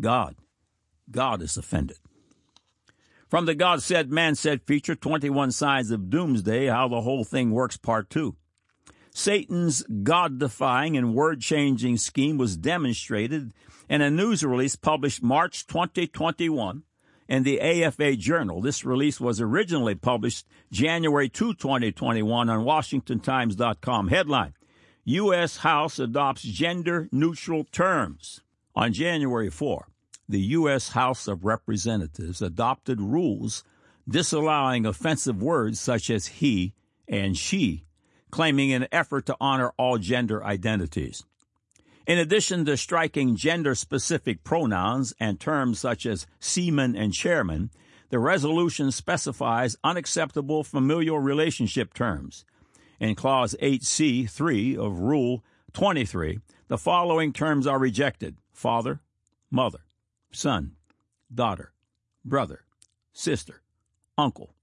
God, 0.00 0.36
God 1.10 1.42
is 1.42 1.58
offended. 1.58 1.98
From 3.36 3.44
the 3.44 3.54
God 3.54 3.82
Said, 3.82 4.10
Man 4.10 4.34
Said 4.34 4.62
feature, 4.62 4.94
21 4.94 5.50
Signs 5.52 5.90
of 5.90 6.08
Doomsday, 6.08 6.68
How 6.68 6.88
the 6.88 7.02
Whole 7.02 7.22
Thing 7.22 7.50
Works, 7.50 7.76
Part 7.76 8.08
2. 8.08 8.34
Satan's 9.10 9.82
God 9.82 10.38
defying 10.38 10.96
and 10.96 11.14
word 11.14 11.42
changing 11.42 11.98
scheme 11.98 12.38
was 12.38 12.56
demonstrated 12.56 13.52
in 13.90 14.00
a 14.00 14.10
news 14.10 14.42
release 14.42 14.74
published 14.74 15.22
March 15.22 15.66
2021 15.66 16.84
in 17.28 17.42
the 17.42 17.60
AFA 17.60 18.16
Journal. 18.16 18.62
This 18.62 18.86
release 18.86 19.20
was 19.20 19.38
originally 19.38 19.96
published 19.96 20.46
January 20.72 21.28
2, 21.28 21.52
2021 21.56 22.48
on 22.48 22.64
WashingtonTimes.com. 22.64 24.08
Headline 24.08 24.54
U.S. 25.04 25.58
House 25.58 25.98
adopts 25.98 26.40
gender 26.40 27.10
neutral 27.12 27.64
terms. 27.64 28.40
On 28.74 28.94
January 28.94 29.50
4, 29.50 29.88
the 30.28 30.40
U.S. 30.40 30.90
House 30.90 31.28
of 31.28 31.44
Representatives 31.44 32.42
adopted 32.42 33.00
rules 33.00 33.64
disallowing 34.08 34.86
offensive 34.86 35.42
words 35.42 35.80
such 35.80 36.10
as 36.10 36.26
he 36.26 36.74
and 37.08 37.36
she 37.36 37.86
claiming 38.30 38.72
an 38.72 38.86
effort 38.92 39.26
to 39.26 39.36
honor 39.40 39.72
all 39.78 39.98
gender 39.98 40.44
identities. 40.44 41.24
In 42.06 42.18
addition 42.18 42.64
to 42.66 42.76
striking 42.76 43.34
gender 43.34 43.74
specific 43.74 44.44
pronouns 44.44 45.14
and 45.18 45.40
terms 45.40 45.78
such 45.78 46.06
as 46.06 46.26
seaman 46.38 46.94
and 46.94 47.12
chairman, 47.12 47.70
the 48.10 48.18
resolution 48.18 48.92
specifies 48.92 49.76
unacceptable 49.82 50.62
familial 50.62 51.18
relationship 51.18 51.94
terms. 51.94 52.44
In 53.00 53.14
Clause 53.14 53.56
8C 53.60 54.30
3 54.30 54.76
of 54.76 55.00
Rule 55.00 55.42
23, 55.72 56.38
the 56.68 56.78
following 56.78 57.32
terms 57.32 57.66
are 57.66 57.78
rejected 57.78 58.36
father, 58.52 59.00
mother, 59.50 59.85
son, 60.32 60.72
daughter, 61.32 61.72
brother, 62.24 62.64
sister, 63.12 63.62
uncle, 64.18 64.54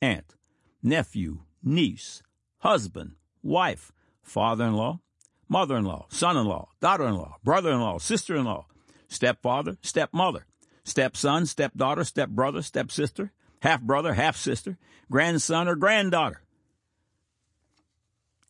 aunt, 0.00 0.34
nephew, 0.82 1.40
niece, 1.62 2.22
husband, 2.58 3.12
wife, 3.42 3.92
father 4.22 4.64
in 4.64 4.74
law, 4.74 5.00
mother 5.48 5.76
in 5.76 5.84
law, 5.84 6.06
son 6.08 6.36
in 6.36 6.46
law, 6.46 6.68
daughter 6.80 7.06
in 7.06 7.14
law, 7.14 7.36
brother 7.42 7.72
in 7.72 7.80
law, 7.80 7.98
sister 7.98 8.36
in 8.36 8.44
law, 8.44 8.66
stepfather, 9.08 9.76
stepmother, 9.82 10.46
stepson, 10.84 11.46
stepdaughter, 11.46 12.04
stepbrother, 12.04 12.62
stepsister, 12.62 13.32
half 13.60 13.80
brother, 13.82 14.14
half 14.14 14.36
sister, 14.36 14.78
grandson, 15.10 15.68
or 15.68 15.76
granddaughter. 15.76 16.42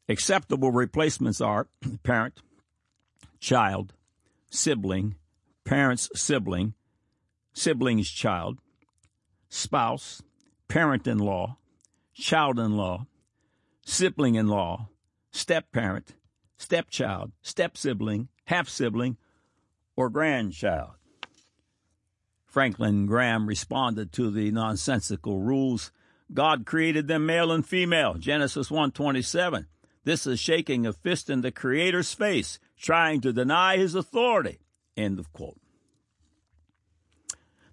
Acceptable 0.08 0.70
replacements 0.70 1.40
are 1.40 1.66
parent, 2.02 2.40
child, 3.40 3.92
sibling, 4.50 5.16
parent's 5.66 6.08
sibling, 6.14 6.74
sibling's 7.52 8.08
child, 8.08 8.58
spouse, 9.48 10.22
parent 10.68 11.06
in 11.08 11.18
law, 11.18 11.58
child 12.14 12.58
in 12.58 12.76
law, 12.76 13.06
sibling 13.84 14.36
in 14.36 14.46
law, 14.46 14.88
step 15.32 15.72
parent, 15.72 16.14
stepchild, 16.56 17.32
step 17.42 17.76
sibling, 17.76 18.28
half 18.44 18.68
sibling, 18.68 19.16
or 19.96 20.08
grandchild. 20.08 20.92
Franklin 22.46 23.06
Graham 23.06 23.48
responded 23.48 24.12
to 24.12 24.30
the 24.30 24.52
nonsensical 24.52 25.40
rules. 25.40 25.90
God 26.32 26.64
created 26.64 27.08
them 27.08 27.26
male 27.26 27.50
and 27.50 27.66
female. 27.66 28.14
Genesis 28.14 28.70
1:27. 28.70 29.66
This 30.04 30.28
is 30.28 30.38
shaking 30.38 30.86
a 30.86 30.92
fist 30.92 31.28
in 31.28 31.40
the 31.40 31.50
creator's 31.50 32.14
face, 32.14 32.60
trying 32.78 33.20
to 33.22 33.32
deny 33.32 33.76
his 33.76 33.96
authority. 33.96 34.60
End 34.96 35.18
of 35.18 35.32
quote. 35.32 35.58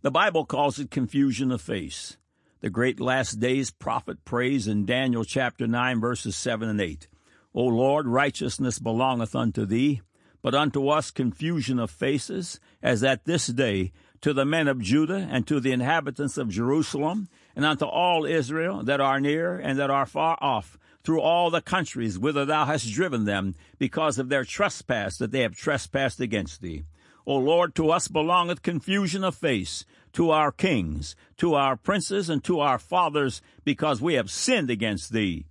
The 0.01 0.11
Bible 0.11 0.45
calls 0.45 0.79
it 0.79 0.91
confusion 0.91 1.51
of 1.51 1.61
face 1.61 2.17
the 2.63 2.69
great 2.69 2.97
last 2.97 3.41
days 3.41 3.71
prophet 3.71 4.23
prays 4.23 4.69
in 4.69 4.85
Daniel 4.85 5.25
chapter 5.25 5.67
9, 5.67 5.99
verses 5.99 6.33
7 6.37 6.69
and 6.69 6.79
8. 6.79 7.09
O 7.53 7.65
Lord, 7.65 8.07
righteousness 8.07 8.79
belongeth 8.79 9.35
unto 9.35 9.65
thee, 9.65 10.01
but 10.41 10.55
unto 10.55 10.87
us 10.87 11.11
confusion 11.11 11.77
of 11.77 11.91
faces, 11.91 12.61
as 12.81 13.03
at 13.03 13.25
this 13.25 13.47
day, 13.47 13.91
to 14.21 14.31
the 14.31 14.45
men 14.45 14.69
of 14.69 14.79
Judah 14.79 15.27
and 15.29 15.45
to 15.45 15.59
the 15.59 15.73
inhabitants 15.73 16.37
of 16.37 16.47
Jerusalem, 16.47 17.27
and 17.53 17.65
unto 17.65 17.83
all 17.83 18.23
Israel 18.23 18.81
that 18.83 19.01
are 19.01 19.19
near 19.19 19.57
and 19.57 19.77
that 19.77 19.91
are 19.91 20.05
far 20.05 20.37
off, 20.39 20.77
through 21.03 21.19
all 21.19 21.49
the 21.49 21.61
countries 21.61 22.17
whither 22.17 22.45
thou 22.45 22.63
hast 22.63 22.89
driven 22.93 23.25
them, 23.25 23.55
because 23.77 24.17
of 24.17 24.29
their 24.29 24.45
trespass 24.45 25.17
that 25.17 25.31
they 25.31 25.41
have 25.41 25.57
trespassed 25.57 26.21
against 26.21 26.61
thee. 26.61 26.85
O 27.25 27.37
Lord, 27.37 27.73
to 27.75 27.89
us 27.89 28.07
belongeth 28.07 28.61
confusion 28.61 29.23
of 29.23 29.35
face, 29.35 29.85
to 30.13 30.31
our 30.31 30.51
kings, 30.51 31.15
to 31.37 31.55
our 31.55 31.77
princes, 31.77 32.29
and 32.29 32.43
to 32.43 32.59
our 32.59 32.77
fathers, 32.77 33.41
because 33.63 34.01
we 34.01 34.15
have 34.15 34.29
sinned 34.29 34.69
against 34.69 35.11
thee. 35.13 35.45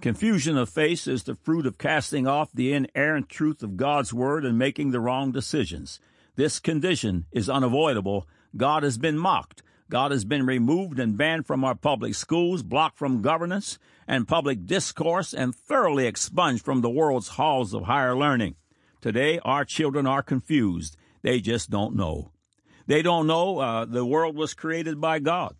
Confusion 0.00 0.56
of 0.56 0.70
face 0.70 1.06
is 1.06 1.24
the 1.24 1.34
fruit 1.34 1.66
of 1.66 1.76
casting 1.76 2.26
off 2.26 2.52
the 2.52 2.72
inerrant 2.72 3.28
truth 3.28 3.62
of 3.62 3.76
God's 3.76 4.14
word 4.14 4.46
and 4.46 4.56
making 4.56 4.92
the 4.92 5.00
wrong 5.00 5.30
decisions. 5.30 6.00
This 6.36 6.58
condition 6.58 7.26
is 7.32 7.50
unavoidable. 7.50 8.26
God 8.56 8.82
has 8.82 8.96
been 8.96 9.18
mocked. 9.18 9.62
God 9.90 10.10
has 10.12 10.24
been 10.24 10.46
removed 10.46 10.98
and 10.98 11.18
banned 11.18 11.46
from 11.46 11.64
our 11.64 11.74
public 11.74 12.14
schools, 12.14 12.62
blocked 12.62 12.96
from 12.96 13.20
governance 13.20 13.78
and 14.06 14.26
public 14.26 14.64
discourse, 14.64 15.34
and 15.34 15.54
thoroughly 15.54 16.06
expunged 16.06 16.64
from 16.64 16.80
the 16.80 16.88
world's 16.88 17.28
halls 17.28 17.74
of 17.74 17.82
higher 17.82 18.16
learning. 18.16 18.54
Today, 19.00 19.38
our 19.44 19.64
children 19.64 20.06
are 20.06 20.22
confused. 20.22 20.96
They 21.22 21.40
just 21.40 21.70
don't 21.70 21.96
know. 21.96 22.32
They 22.86 23.02
don't 23.02 23.26
know 23.26 23.58
uh, 23.58 23.84
the 23.84 24.04
world 24.04 24.36
was 24.36 24.54
created 24.54 25.00
by 25.00 25.20
God. 25.20 25.54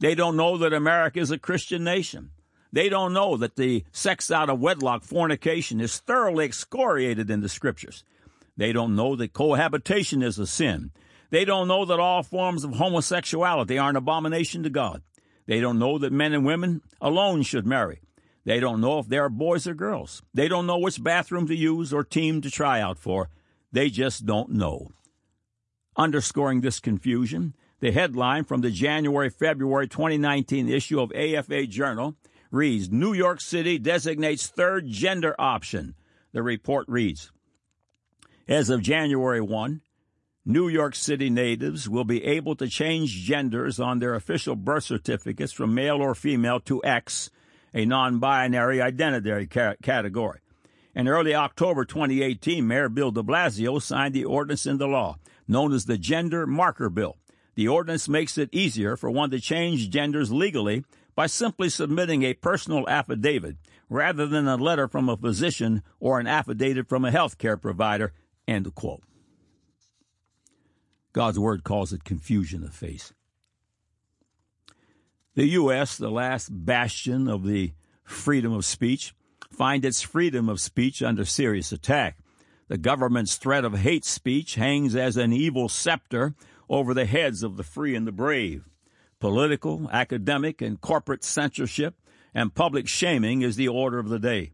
They 0.00 0.14
don't 0.14 0.36
know 0.36 0.58
that 0.58 0.72
America 0.72 1.18
is 1.18 1.30
a 1.30 1.38
Christian 1.38 1.82
nation. 1.82 2.30
They 2.72 2.88
don't 2.88 3.12
know 3.12 3.36
that 3.36 3.56
the 3.56 3.84
sex 3.92 4.30
out 4.30 4.50
of 4.50 4.60
wedlock 4.60 5.04
fornication 5.04 5.80
is 5.80 5.98
thoroughly 5.98 6.44
excoriated 6.44 7.30
in 7.30 7.40
the 7.40 7.48
scriptures. 7.48 8.04
They 8.56 8.72
don't 8.72 8.96
know 8.96 9.16
that 9.16 9.32
cohabitation 9.32 10.22
is 10.22 10.38
a 10.38 10.46
sin. 10.46 10.90
They 11.30 11.44
don't 11.44 11.68
know 11.68 11.84
that 11.84 12.00
all 12.00 12.22
forms 12.22 12.64
of 12.64 12.74
homosexuality 12.74 13.78
are 13.78 13.90
an 13.90 13.96
abomination 13.96 14.62
to 14.64 14.70
God. 14.70 15.02
They 15.46 15.60
don't 15.60 15.78
know 15.78 15.98
that 15.98 16.12
men 16.12 16.32
and 16.32 16.44
women 16.44 16.82
alone 17.00 17.42
should 17.42 17.66
marry. 17.66 18.00
They 18.44 18.60
don't 18.60 18.80
know 18.80 18.98
if 18.98 19.08
they 19.08 19.18
are 19.18 19.30
boys 19.30 19.66
or 19.66 19.74
girls. 19.74 20.22
They 20.34 20.48
don't 20.48 20.66
know 20.66 20.78
which 20.78 21.02
bathroom 21.02 21.46
to 21.48 21.56
use 21.56 21.92
or 21.92 22.04
team 22.04 22.42
to 22.42 22.50
try 22.50 22.80
out 22.80 22.98
for. 22.98 23.30
They 23.72 23.88
just 23.88 24.26
don't 24.26 24.50
know. 24.50 24.90
Underscoring 25.96 26.60
this 26.60 26.80
confusion, 26.80 27.54
the 27.80 27.92
headline 27.92 28.44
from 28.44 28.60
the 28.60 28.70
January 28.70 29.30
February 29.30 29.88
2019 29.88 30.68
issue 30.68 31.00
of 31.00 31.12
AFA 31.12 31.66
Journal 31.66 32.16
reads 32.50 32.90
New 32.90 33.12
York 33.12 33.40
City 33.40 33.78
designates 33.78 34.46
third 34.46 34.88
gender 34.88 35.34
option. 35.38 35.94
The 36.32 36.42
report 36.42 36.86
reads 36.88 37.32
As 38.46 38.70
of 38.70 38.82
January 38.82 39.40
1, 39.40 39.80
New 40.46 40.68
York 40.68 40.94
City 40.94 41.30
natives 41.30 41.88
will 41.88 42.04
be 42.04 42.24
able 42.24 42.54
to 42.56 42.68
change 42.68 43.22
genders 43.22 43.80
on 43.80 43.98
their 43.98 44.14
official 44.14 44.56
birth 44.56 44.84
certificates 44.84 45.52
from 45.52 45.74
male 45.74 46.02
or 46.02 46.14
female 46.14 46.60
to 46.60 46.84
X, 46.84 47.30
a 47.74 47.84
non 47.84 48.20
binary 48.20 48.80
identity 48.80 49.46
category. 49.82 50.38
In 50.94 51.08
early 51.08 51.34
October 51.34 51.84
2018, 51.84 52.66
Mayor 52.66 52.88
Bill 52.88 53.10
de 53.10 53.22
Blasio 53.22 53.82
signed 53.82 54.14
the 54.14 54.24
ordinance 54.24 54.64
into 54.64 54.86
law, 54.86 55.18
known 55.48 55.72
as 55.72 55.86
the 55.86 55.98
Gender 55.98 56.46
Marker 56.46 56.88
Bill. 56.88 57.16
The 57.56 57.66
ordinance 57.66 58.08
makes 58.08 58.38
it 58.38 58.48
easier 58.52 58.96
for 58.96 59.10
one 59.10 59.30
to 59.30 59.40
change 59.40 59.90
genders 59.90 60.32
legally 60.32 60.84
by 61.16 61.26
simply 61.26 61.68
submitting 61.68 62.22
a 62.22 62.34
personal 62.34 62.88
affidavit 62.88 63.56
rather 63.88 64.26
than 64.26 64.48
a 64.48 64.56
letter 64.56 64.88
from 64.88 65.08
a 65.08 65.16
physician 65.16 65.82
or 66.00 66.20
an 66.20 66.26
affidavit 66.26 66.88
from 66.88 67.04
a 67.04 67.10
health 67.10 67.38
care 67.38 67.56
provider. 67.56 68.12
End 68.46 68.72
quote. 68.74 69.02
God's 71.12 71.38
word 71.38 71.64
calls 71.64 71.92
it 71.92 72.04
confusion 72.04 72.64
of 72.64 72.74
face. 72.74 73.12
The 75.34 75.46
U.S., 75.46 75.96
the 75.96 76.10
last 76.10 76.48
bastion 76.50 77.28
of 77.28 77.44
the 77.44 77.72
freedom 78.04 78.52
of 78.52 78.64
speech, 78.64 79.14
find 79.50 79.84
its 79.84 80.00
freedom 80.00 80.48
of 80.48 80.60
speech 80.60 81.02
under 81.02 81.24
serious 81.24 81.72
attack. 81.72 82.18
The 82.68 82.78
government's 82.78 83.36
threat 83.36 83.64
of 83.64 83.78
hate 83.78 84.04
speech 84.04 84.54
hangs 84.54 84.94
as 84.94 85.16
an 85.16 85.32
evil 85.32 85.68
scepter 85.68 86.34
over 86.68 86.94
the 86.94 87.04
heads 87.04 87.42
of 87.42 87.56
the 87.56 87.62
free 87.62 87.94
and 87.94 88.06
the 88.06 88.12
brave. 88.12 88.68
Political, 89.18 89.90
academic, 89.90 90.62
and 90.62 90.80
corporate 90.80 91.24
censorship 91.24 91.96
and 92.32 92.54
public 92.54 92.86
shaming 92.88 93.42
is 93.42 93.56
the 93.56 93.68
order 93.68 93.98
of 93.98 94.08
the 94.08 94.18
day. 94.18 94.52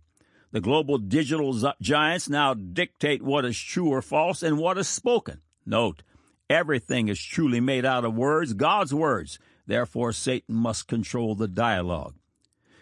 The 0.52 0.60
global 0.60 0.98
digital 0.98 1.54
giants 1.80 2.28
now 2.28 2.54
dictate 2.54 3.22
what 3.22 3.44
is 3.44 3.58
true 3.58 3.88
or 3.88 4.02
false 4.02 4.42
and 4.42 4.58
what 4.58 4.78
is 4.78 4.88
spoken. 4.88 5.40
Note, 5.64 6.02
everything 6.48 7.08
is 7.08 7.22
truly 7.22 7.60
made 7.60 7.84
out 7.84 8.04
of 8.04 8.14
words, 8.14 8.54
God's 8.54 8.92
words. 8.92 9.38
Therefore, 9.70 10.12
Satan 10.12 10.56
must 10.56 10.88
control 10.88 11.36
the 11.36 11.46
dialogue. 11.46 12.16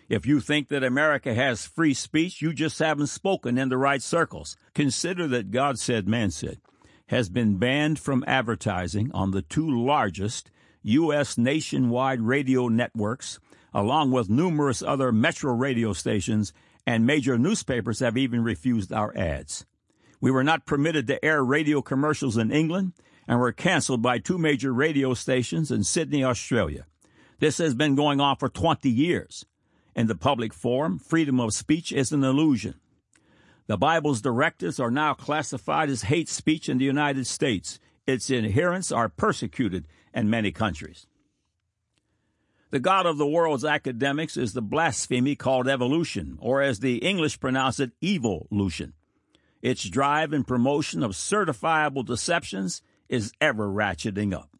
If 0.08 0.24
you 0.24 0.40
think 0.40 0.68
that 0.68 0.82
America 0.82 1.34
has 1.34 1.66
free 1.66 1.92
speech, 1.92 2.40
you 2.40 2.54
just 2.54 2.78
haven't 2.78 3.08
spoken 3.08 3.58
in 3.58 3.68
the 3.68 3.76
right 3.76 4.00
circles. 4.00 4.56
Consider 4.72 5.28
that 5.28 5.50
God 5.50 5.78
said, 5.78 6.08
man 6.08 6.30
said, 6.30 6.62
has 7.08 7.28
been 7.28 7.58
banned 7.58 7.98
from 7.98 8.24
advertising 8.26 9.10
on 9.12 9.32
the 9.32 9.42
two 9.42 9.68
largest 9.68 10.50
U.S. 10.82 11.36
nationwide 11.36 12.22
radio 12.22 12.68
networks, 12.68 13.38
along 13.74 14.12
with 14.12 14.30
numerous 14.30 14.80
other 14.82 15.12
metro 15.12 15.52
radio 15.52 15.92
stations, 15.92 16.54
and 16.86 17.04
major 17.04 17.36
newspapers 17.36 18.00
have 18.00 18.16
even 18.16 18.42
refused 18.42 18.94
our 18.94 19.14
ads. 19.14 19.66
We 20.22 20.30
were 20.30 20.42
not 20.42 20.64
permitted 20.64 21.06
to 21.08 21.22
air 21.22 21.44
radio 21.44 21.82
commercials 21.82 22.38
in 22.38 22.50
England 22.50 22.94
and 23.28 23.38
were 23.38 23.52
canceled 23.52 24.00
by 24.00 24.18
two 24.18 24.38
major 24.38 24.72
radio 24.72 25.12
stations 25.12 25.70
in 25.70 25.84
Sydney, 25.84 26.24
Australia. 26.24 26.86
This 27.38 27.58
has 27.58 27.74
been 27.74 27.94
going 27.94 28.20
on 28.20 28.36
for 28.36 28.48
20 28.48 28.88
years. 28.88 29.44
In 29.94 30.06
the 30.06 30.14
public 30.14 30.54
forum, 30.54 30.98
freedom 30.98 31.38
of 31.38 31.52
speech 31.52 31.92
is 31.92 32.10
an 32.10 32.24
illusion. 32.24 32.74
The 33.66 33.76
Bible's 33.76 34.22
directives 34.22 34.80
are 34.80 34.90
now 34.90 35.12
classified 35.12 35.90
as 35.90 36.02
hate 36.02 36.30
speech 36.30 36.70
in 36.70 36.78
the 36.78 36.86
United 36.86 37.26
States. 37.26 37.78
Its 38.06 38.30
adherents 38.30 38.90
are 38.90 39.10
persecuted 39.10 39.86
in 40.14 40.30
many 40.30 40.50
countries. 40.50 41.06
The 42.70 42.80
God 42.80 43.04
of 43.04 43.18
the 43.18 43.26
world's 43.26 43.64
academics 43.64 44.36
is 44.38 44.52
the 44.52 44.62
blasphemy 44.62 45.36
called 45.36 45.68
evolution, 45.68 46.38
or 46.40 46.62
as 46.62 46.80
the 46.80 46.96
English 46.98 47.40
pronounce 47.40 47.78
it, 47.78 47.92
evolution. 48.02 48.94
Its 49.60 49.84
drive 49.88 50.32
and 50.32 50.46
promotion 50.46 51.02
of 51.02 51.12
certifiable 51.12 52.04
deceptions 52.04 52.80
is 53.08 53.32
ever 53.40 53.68
ratcheting 53.68 54.34
up. 54.34 54.50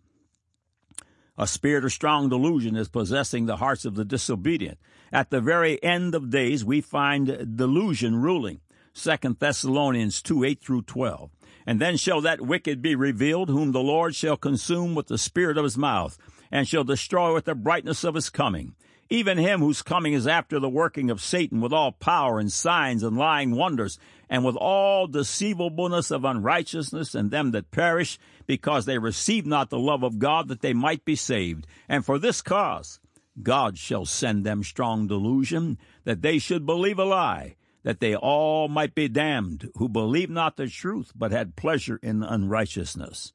A 1.37 1.47
spirit 1.47 1.85
of 1.85 1.93
strong 1.93 2.29
delusion 2.29 2.75
is 2.75 2.89
possessing 2.89 3.47
the 3.47 3.57
hearts 3.57 3.85
of 3.85 3.95
the 3.95 4.05
disobedient. 4.05 4.79
At 5.13 5.31
the 5.31 5.41
very 5.41 5.83
end 5.83 6.15
of 6.15 6.31
days, 6.31 6.65
we 6.65 6.81
find 6.81 7.57
delusion 7.57 8.17
ruling. 8.17 8.61
2 8.95 9.37
Thessalonians 9.39 10.21
2 10.21 10.43
8 10.43 10.61
through 10.61 10.83
12. 10.83 11.31
And 11.65 11.81
then 11.81 11.97
shall 11.97 12.21
that 12.23 12.41
wicked 12.41 12.83
be 12.83 12.97
revealed, 12.97 13.51
whom 13.51 13.71
the 13.71 13.81
Lord 13.81 14.17
shall 14.17 14.37
consume 14.37 14.95
with 14.95 15.07
the 15.07 15.19
spirit 15.19 15.57
of 15.57 15.65
his 15.65 15.79
mouth, 15.79 16.19
and 16.51 16.67
shall 16.67 16.83
destroy 16.83 17.33
with 17.33 17.45
the 17.45 17.55
brightness 17.55 18.03
of 18.03 18.15
his 18.17 18.31
coming. 18.31 18.75
Even 19.11 19.39
him 19.39 19.61
whose 19.61 19.83
coming 19.83 20.13
is 20.13 20.27
after 20.27 20.59
the 20.59 20.69
working 20.69 21.11
of 21.11 21.23
Satan 21.23 21.61
with 21.61 21.73
all 21.73 21.93
power 21.93 22.39
and 22.39 22.53
signs 22.53 23.03
and 23.03 23.17
lying 23.17 23.55
wonders, 23.55 23.99
and 24.31 24.45
with 24.45 24.57
all 24.57 25.07
deceivableness 25.07 26.11
of 26.11 26.25
unrighteousness, 26.25 27.15
in 27.15 27.31
them 27.31 27.53
that 27.53 27.71
perish, 27.71 28.19
because 28.47 28.85
they 28.85 28.99
receive 28.99 29.47
not 29.47 29.71
the 29.71 29.79
love 29.79 30.03
of 30.03 30.19
God 30.19 30.49
that 30.49 30.61
they 30.61 30.73
might 30.73 31.05
be 31.05 31.17
saved. 31.17 31.67
And 31.89 32.05
for 32.05 32.19
this 32.19 32.43
cause, 32.43 33.01
God 33.43 33.79
shall 33.79 34.05
send 34.05 34.45
them 34.45 34.63
strong 34.63 35.07
delusion, 35.07 35.79
that 36.05 36.23
they 36.23 36.39
should 36.39 36.67
believe 36.67 36.99
a 36.99 37.05
lie, 37.05 37.57
that 37.85 38.01
they 38.01 38.15
all 38.15 38.69
might 38.69 38.95
be 38.95 39.09
damned, 39.09 39.71
who 39.77 39.89
believed 39.89 40.31
not 40.31 40.57
the 40.57 40.67
truth, 40.67 41.13
but 41.15 41.33
had 41.33 41.57
pleasure 41.57 41.99
in 42.03 42.23
unrighteousness. 42.23 43.33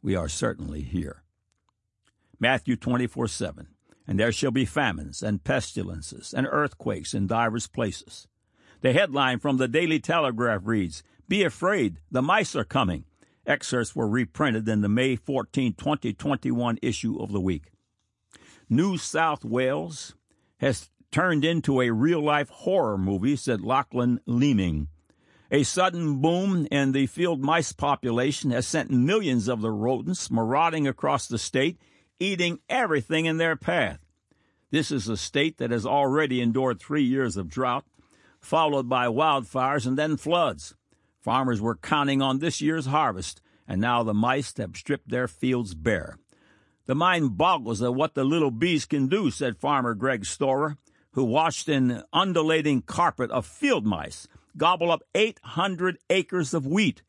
We 0.00 0.16
are 0.16 0.28
certainly 0.28 0.82
here. 0.82 1.22
Matthew 2.38 2.76
24 2.76 3.28
7. 3.28 3.68
And 4.06 4.18
there 4.18 4.32
shall 4.32 4.50
be 4.50 4.64
famines 4.64 5.22
and 5.22 5.44
pestilences 5.44 6.34
and 6.34 6.46
earthquakes 6.50 7.14
in 7.14 7.28
divers 7.28 7.68
places. 7.68 8.26
The 8.82 8.92
headline 8.92 9.38
from 9.38 9.58
the 9.58 9.68
Daily 9.68 10.00
Telegraph 10.00 10.62
reads, 10.64 11.04
Be 11.28 11.44
afraid, 11.44 11.98
the 12.10 12.20
mice 12.20 12.56
are 12.56 12.64
coming. 12.64 13.04
Excerpts 13.46 13.94
were 13.94 14.08
reprinted 14.08 14.68
in 14.68 14.80
the 14.80 14.88
May 14.88 15.14
14, 15.14 15.74
2021 15.74 16.78
issue 16.82 17.16
of 17.22 17.30
the 17.30 17.40
week. 17.40 17.70
New 18.68 18.98
South 18.98 19.44
Wales 19.44 20.16
has 20.58 20.90
turned 21.12 21.44
into 21.44 21.80
a 21.80 21.90
real 21.90 22.20
life 22.20 22.48
horror 22.48 22.98
movie, 22.98 23.36
said 23.36 23.60
Lachlan 23.60 24.18
Leeming. 24.26 24.88
A 25.52 25.62
sudden 25.62 26.20
boom 26.20 26.66
in 26.72 26.90
the 26.90 27.06
field 27.06 27.40
mice 27.40 27.72
population 27.72 28.50
has 28.50 28.66
sent 28.66 28.90
millions 28.90 29.46
of 29.46 29.60
the 29.60 29.70
rodents 29.70 30.28
marauding 30.28 30.88
across 30.88 31.28
the 31.28 31.38
state, 31.38 31.78
eating 32.18 32.58
everything 32.68 33.26
in 33.26 33.36
their 33.36 33.54
path. 33.54 34.00
This 34.72 34.90
is 34.90 35.08
a 35.08 35.16
state 35.16 35.58
that 35.58 35.70
has 35.70 35.86
already 35.86 36.40
endured 36.40 36.80
three 36.80 37.04
years 37.04 37.36
of 37.36 37.48
drought, 37.48 37.84
followed 38.42 38.88
by 38.88 39.06
wildfires 39.06 39.86
and 39.86 39.96
then 39.96 40.16
floods. 40.16 40.74
Farmers 41.20 41.60
were 41.60 41.76
counting 41.76 42.20
on 42.20 42.38
this 42.38 42.60
year's 42.60 42.86
harvest, 42.86 43.40
and 43.66 43.80
now 43.80 44.02
the 44.02 44.12
mice 44.12 44.54
have 44.58 44.76
stripped 44.76 45.08
their 45.08 45.28
fields 45.28 45.74
bare. 45.74 46.18
The 46.86 46.94
mind 46.94 47.38
boggles 47.38 47.80
at 47.80 47.94
what 47.94 48.14
the 48.14 48.24
little 48.24 48.50
bees 48.50 48.84
can 48.84 49.06
do, 49.06 49.30
said 49.30 49.56
Farmer 49.56 49.94
Greg 49.94 50.26
Storer 50.26 50.76
who 51.12 51.24
watched 51.24 51.68
an 51.68 52.02
undulating 52.12 52.82
carpet 52.82 53.30
of 53.30 53.46
field 53.46 53.86
mice 53.86 54.26
gobble 54.56 54.90
up 54.90 55.02
800 55.14 55.98
acres 56.10 56.52
of 56.52 56.66
wheat. 56.66 57.02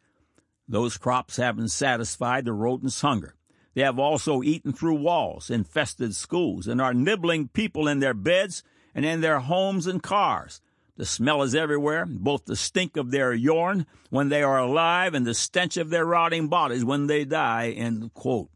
Those 0.68 0.98
crops 0.98 1.38
haven't 1.38 1.70
satisfied 1.70 2.46
the 2.46 2.54
rodents' 2.54 3.02
hunger. 3.02 3.36
They 3.74 3.82
have 3.82 4.00
also 4.00 4.44
eaten 4.44 4.72
through 4.72 4.96
walls, 4.96 5.50
infested 5.50 6.16
schools, 6.16 6.68
and 6.68 6.80
are 6.80 6.94
nibbling 6.94 7.50
people 7.50 7.88
in 7.88 8.00
their 8.00 8.14
beds 8.14 8.64
and 8.94 9.04
in 9.04 9.22
their 9.22 9.40
homes 9.40 9.88
and 9.88 10.02
cars. 10.02 10.62
The 10.96 11.06
smell 11.06 11.42
is 11.42 11.56
everywhere, 11.56 12.06
both 12.06 12.46
the 12.46 12.56
stink 12.56 12.98
of 12.98 13.10
their 13.10 13.34
urine 13.34 13.88
when 14.12 14.30
they 14.30 14.44
are 14.44 14.60
alive 14.60 15.16
and 15.16 15.26
the 15.26 15.34
stench 15.34 15.76
of 15.78 15.90
their 15.90 16.06
rotting 16.06 16.50
bodies 16.50 16.86
when 16.86 17.08
they 17.08 17.26
die. 17.26 17.70
End 17.70 18.14
quote. 18.14 18.50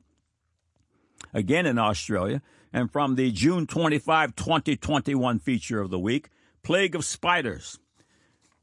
Again 1.34 1.66
in 1.66 1.80
Australia, 1.80 2.42
and 2.72 2.92
from 2.92 3.16
the 3.16 3.32
June 3.32 3.66
25, 3.66 4.36
2021 4.36 5.40
feature 5.40 5.82
of 5.82 5.90
the 5.90 5.98
week, 5.98 6.30
Plague 6.62 6.96
of 6.96 7.06
Spiders. 7.06 7.80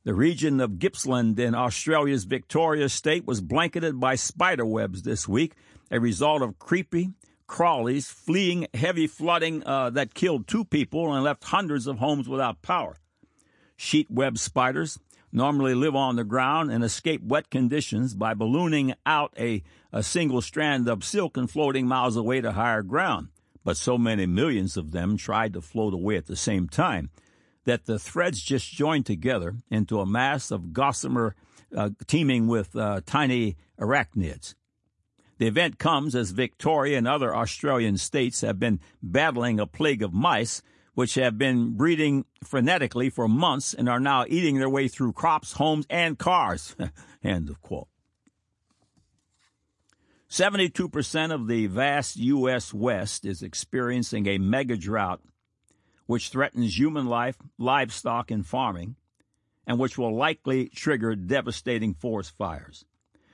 The 0.04 0.14
region 0.14 0.60
of 0.60 0.78
Gippsland 0.78 1.40
in 1.40 1.54
Australia's 1.54 2.24
Victoria 2.24 2.88
state 2.88 3.26
was 3.26 3.40
blanketed 3.40 3.98
by 3.98 4.14
spider 4.14 4.66
webs 4.66 5.02
this 5.02 5.26
week, 5.26 5.54
a 5.90 5.98
result 5.98 6.42
of 6.42 6.58
creepy, 6.58 7.10
crawlies 7.48 8.06
fleeing 8.06 8.66
heavy 8.74 9.06
flooding 9.06 9.66
uh, 9.66 9.90
that 9.90 10.14
killed 10.14 10.46
two 10.46 10.64
people 10.64 11.12
and 11.12 11.24
left 11.24 11.44
hundreds 11.44 11.86
of 11.86 11.98
homes 11.98 12.28
without 12.28 12.62
power. 12.62 12.98
Sheet 13.76 14.10
web 14.10 14.38
spiders 14.38 14.98
normally 15.32 15.74
live 15.74 15.96
on 15.96 16.16
the 16.16 16.24
ground 16.24 16.70
and 16.70 16.84
escape 16.84 17.22
wet 17.22 17.50
conditions 17.50 18.14
by 18.14 18.34
ballooning 18.34 18.94
out 19.04 19.34
a, 19.38 19.62
a 19.92 20.02
single 20.02 20.40
strand 20.40 20.88
of 20.88 21.04
silk 21.04 21.36
and 21.36 21.50
floating 21.50 21.86
miles 21.86 22.16
away 22.16 22.40
to 22.40 22.52
higher 22.52 22.82
ground. 22.82 23.28
But 23.64 23.76
so 23.76 23.98
many 23.98 24.26
millions 24.26 24.76
of 24.76 24.92
them 24.92 25.16
tried 25.16 25.54
to 25.54 25.60
float 25.60 25.94
away 25.94 26.16
at 26.16 26.26
the 26.26 26.36
same 26.36 26.68
time 26.68 27.10
that 27.64 27.86
the 27.86 27.98
threads 27.98 28.42
just 28.42 28.72
joined 28.72 29.06
together 29.06 29.56
into 29.70 30.00
a 30.00 30.06
mass 30.06 30.50
of 30.50 30.72
gossamer 30.72 31.34
uh, 31.74 31.90
teeming 32.06 32.46
with 32.46 32.76
uh, 32.76 33.00
tiny 33.04 33.56
arachnids. 33.80 34.54
The 35.38 35.46
event 35.48 35.78
comes 35.78 36.14
as 36.14 36.30
Victoria 36.30 36.96
and 36.96 37.08
other 37.08 37.34
Australian 37.34 37.96
states 37.96 38.42
have 38.42 38.60
been 38.60 38.80
battling 39.02 39.58
a 39.58 39.66
plague 39.66 40.02
of 40.02 40.12
mice, 40.12 40.62
which 40.94 41.14
have 41.14 41.36
been 41.36 41.76
breeding 41.76 42.24
frenetically 42.44 43.12
for 43.12 43.28
months 43.28 43.74
and 43.74 43.88
are 43.88 44.00
now 44.00 44.24
eating 44.28 44.58
their 44.58 44.68
way 44.68 44.88
through 44.88 45.12
crops, 45.12 45.52
homes, 45.52 45.86
and 45.90 46.18
cars. 46.18 46.76
End 47.24 47.50
of 47.50 47.60
quote. 47.60 47.88
72% 50.30 51.32
of 51.32 51.46
the 51.46 51.66
vast 51.66 52.16
U.S. 52.16 52.74
West 52.74 53.24
is 53.24 53.42
experiencing 53.42 54.26
a 54.26 54.38
mega 54.38 54.76
drought, 54.76 55.20
which 56.06 56.28
threatens 56.28 56.76
human 56.76 57.06
life, 57.06 57.36
livestock, 57.56 58.32
and 58.32 58.44
farming, 58.44 58.96
and 59.66 59.78
which 59.78 59.96
will 59.96 60.14
likely 60.14 60.68
trigger 60.68 61.14
devastating 61.14 61.94
forest 61.94 62.36
fires. 62.36 62.84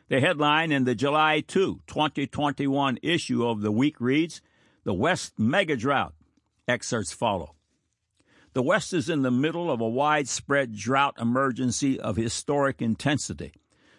The 0.09 0.21
headline 0.21 0.73
in 0.73 0.85
the 0.85 0.95
July 0.95 1.41
2, 1.41 1.81
2021 1.87 2.99
issue 3.03 3.47
of 3.47 3.63
the 3.63 3.73
week 3.73 4.01
reads 4.01 4.43
The 4.85 4.93
West 4.93 5.39
Mega 5.39 5.77
Drought. 5.77 6.15
Excerpts 6.71 7.13
follow. 7.13 7.57
The 8.53 8.63
West 8.63 8.93
is 8.93 9.11
in 9.11 9.23
the 9.23 9.31
middle 9.31 9.71
of 9.71 9.81
a 9.81 9.89
widespread 9.89 10.75
drought 10.75 11.17
emergency 11.21 12.01
of 12.01 12.17
historic 12.17 12.81
intensity. 12.81 13.53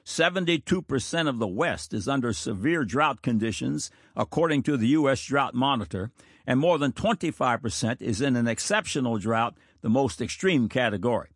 72% 0.03 1.29
of 1.29 1.39
the 1.39 1.47
West 1.47 1.93
is 1.93 2.07
under 2.07 2.33
severe 2.33 2.83
drought 2.83 3.21
conditions, 3.21 3.91
according 4.15 4.63
to 4.63 4.75
the 4.75 4.87
U.S. 4.87 5.23
Drought 5.23 5.53
Monitor, 5.53 6.11
and 6.45 6.59
more 6.59 6.77
than 6.77 6.91
25% 6.91 8.01
is 8.01 8.19
in 8.19 8.35
an 8.35 8.47
exceptional 8.47 9.19
drought, 9.19 9.55
the 9.81 9.89
most 9.89 10.21
extreme 10.21 10.67
category. 10.67 11.29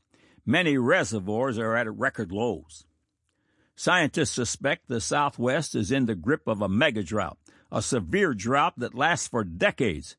Many 0.45 0.78
reservoirs 0.78 1.58
are 1.58 1.76
at 1.76 1.91
record 1.95 2.32
lows. 2.32 2.86
Scientists 3.76 4.32
suspect 4.32 4.88
the 4.88 5.02
Southwest 5.02 5.76
is 5.76 5.91
in 5.91 6.06
the 6.06 6.15
grip 6.15 6.48
of 6.48 6.62
a 6.62 6.69
mega 6.69 7.04
drought, 7.04 7.38
a 7.71 7.82
severe 7.82 8.34
drought 8.34 8.74
that 8.78 8.95
lasts 8.95 9.28
for 9.28 9.43
decades. 9.43 10.15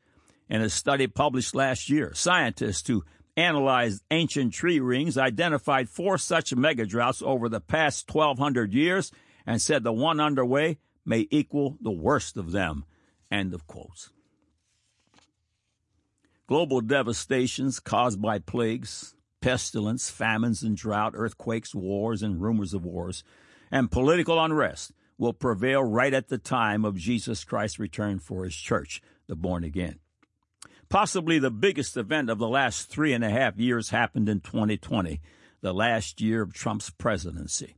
In 0.49 0.61
a 0.61 0.71
study 0.71 1.07
published 1.07 1.55
last 1.55 1.91
year, 1.91 2.13
scientists 2.15 2.87
who 2.87 3.05
analyzed 3.37 4.03
ancient 4.11 4.53
tree 4.53 4.81
rings 4.81 5.19
identified 5.19 5.89
four 5.89 6.19
such 6.19 6.55
mega 6.55 6.87
droughts 6.87 7.23
over 7.23 7.49
the 7.49 7.61
past 7.61 8.13
1,200 8.13 8.73
years 8.73 9.13
and 9.47 9.61
said 9.61 9.83
the 9.83 9.93
one 9.93 10.21
underway 10.21 10.79
may 11.05 11.27
equal 11.31 11.77
the 11.81 11.91
worst 11.91 12.37
of 12.37 12.53
them. 12.53 12.85
End 13.31 13.53
of 13.53 13.67
quotes. 13.67 14.11
Global 16.47 16.81
devastations 16.81 17.81
caused 17.81 18.23
by 18.23 18.39
plagues, 18.39 19.17
pestilence, 19.41 20.09
famines 20.09 20.63
and 20.63 20.77
drought, 20.77 21.13
earthquakes, 21.17 21.75
wars, 21.75 22.23
and 22.23 22.41
rumors 22.41 22.73
of 22.73 22.85
wars 22.85 23.25
and 23.71 23.91
political 23.91 24.43
unrest 24.43 24.93
will 25.19 25.33
prevail 25.33 25.83
right 25.83 26.13
at 26.13 26.29
the 26.29 26.39
time 26.39 26.85
of 26.85 26.97
Jesus 26.97 27.45
Christ's 27.45 27.79
return 27.79 28.19
for 28.19 28.45
his 28.45 28.55
church, 28.55 29.03
the 29.27 29.35
born 29.35 29.65
again. 29.65 29.99
Possibly 30.89 31.39
the 31.39 31.51
biggest 31.51 31.97
event 31.97 32.31
of 32.31 32.39
the 32.39 32.49
last 32.49 32.89
three 32.89 33.13
and 33.13 33.25
a 33.25 33.31
half 33.31 33.59
years 33.59 33.91
happened 33.91 34.29
in 34.29 34.41
2020, 34.41 35.21
the 35.61 35.75
last 35.75 36.21
year 36.21 36.43
of 36.43 36.55
Trump's 36.55 36.91
presidency. 36.91 37.77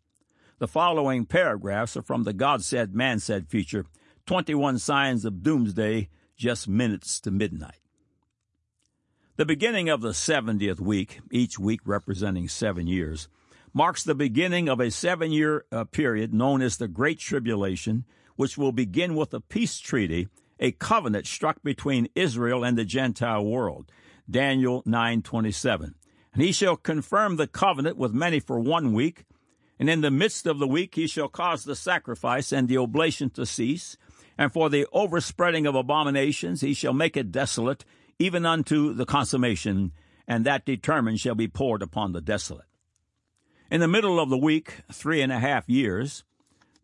The 0.59 0.69
following 0.69 1.25
paragraphs 1.25 1.97
are 1.97 2.03
from 2.03 2.25
the 2.25 2.33
God 2.33 2.63
Said, 2.63 2.95
Man 2.95 3.19
Said 3.19 3.49
feature 3.49 3.87
21 4.27 4.79
Signs 4.79 5.25
of 5.25 5.43
Doomsday, 5.43 6.09
just 6.37 6.69
minutes 6.69 7.19
to 7.21 7.31
midnight. 7.31 7.81
The 9.37 9.47
beginning 9.47 9.89
of 9.89 10.01
the 10.01 10.11
70th 10.11 10.81
week, 10.81 11.21
each 11.31 11.59
week 11.59 11.81
representing 11.85 12.49
seven 12.49 12.87
years, 12.87 13.29
marks 13.73 14.03
the 14.03 14.15
beginning 14.15 14.69
of 14.69 14.81
a 14.81 14.91
seven 14.91 15.31
year 15.31 15.65
uh, 15.71 15.85
period 15.85 16.35
known 16.35 16.61
as 16.61 16.77
the 16.77 16.89
Great 16.89 17.21
Tribulation, 17.21 18.05
which 18.37 18.59
will 18.59 18.73
begin 18.73 19.15
with 19.15 19.33
a 19.33 19.41
peace 19.41 19.79
treaty, 19.79 20.29
a 20.59 20.73
covenant 20.73 21.27
struck 21.27 21.63
between 21.63 22.09
Israel 22.15 22.65
and 22.65 22.77
the 22.77 22.85
Gentile 22.85 23.45
world. 23.45 23.91
Daniel 24.31 24.83
9:27. 24.85 25.95
And 26.33 26.43
he 26.43 26.53
shall 26.53 26.77
confirm 26.77 27.37
the 27.37 27.47
covenant 27.47 27.97
with 27.97 28.13
many 28.13 28.41
for 28.41 28.61
one 28.61 28.93
week, 28.93 29.25
and 29.79 29.89
in 29.89 30.01
the 30.01 30.11
midst 30.11 30.47
of 30.47 30.59
the 30.59 30.69
week 30.69 30.95
he 30.95 31.07
shall 31.07 31.29
cause 31.29 31.65
the 31.65 31.77
sacrifice 31.77 32.53
and 32.53 32.69
the 32.69 32.79
oblation 32.79 33.31
to 33.31 33.47
cease, 33.47 33.97
and 34.37 34.53
for 34.53 34.69
the 34.69 34.87
overspreading 34.93 35.67
of 35.67 35.75
abominations 35.75 36.61
he 36.61 36.75
shall 36.75 36.93
make 36.93 37.17
it 37.17 37.33
desolate, 37.33 37.85
even 38.19 38.45
unto 38.45 38.93
the 38.93 39.07
consummation, 39.07 39.93
and 40.27 40.45
that 40.45 40.67
determined 40.67 41.21
shall 41.21 41.35
be 41.35 41.49
poured 41.49 41.83
upon 41.83 42.13
the 42.13 42.21
desolate. 42.21 42.67
In 43.71 43.81
the 43.81 43.89
middle 43.89 44.21
of 44.21 44.31
the 44.31 44.39
week, 44.39 44.81
three 44.93 45.21
and 45.21 45.33
a 45.33 45.39
half 45.39 45.69
years, 45.69 46.25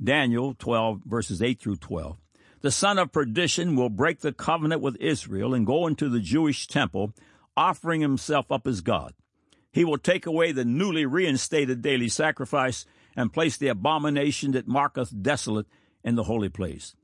Daniel 0.02 0.54
12, 0.54 1.02
verses 1.04 1.42
8 1.42 1.60
through 1.60 1.76
12, 1.76 2.18
the 2.64 2.70
son 2.70 2.98
of 2.98 3.12
perdition 3.12 3.77
will 3.77 3.90
break 3.90 4.20
the 4.20 4.33
covenant 4.33 4.81
with 4.81 4.96
Israel 4.96 5.53
and 5.53 5.66
go 5.66 5.87
into 5.87 6.09
the 6.09 6.18
Jewish 6.18 6.66
temple, 6.66 7.12
offering 7.55 8.00
himself 8.00 8.50
up 8.50 8.66
as 8.66 8.81
God. 8.81 9.12
He 9.70 9.85
will 9.85 9.98
take 9.98 10.24
away 10.24 10.50
the 10.50 10.64
newly 10.64 11.05
reinstated 11.05 11.83
daily 11.83 12.09
sacrifice 12.09 12.87
and 13.14 13.35
place 13.35 13.59
the 13.59 13.68
abomination 13.68 14.53
that 14.53 14.66
marketh 14.66 15.12
desolate 15.22 15.66
in 16.03 16.14
the 16.14 16.22
holy 16.22 16.48
place. 16.48 16.96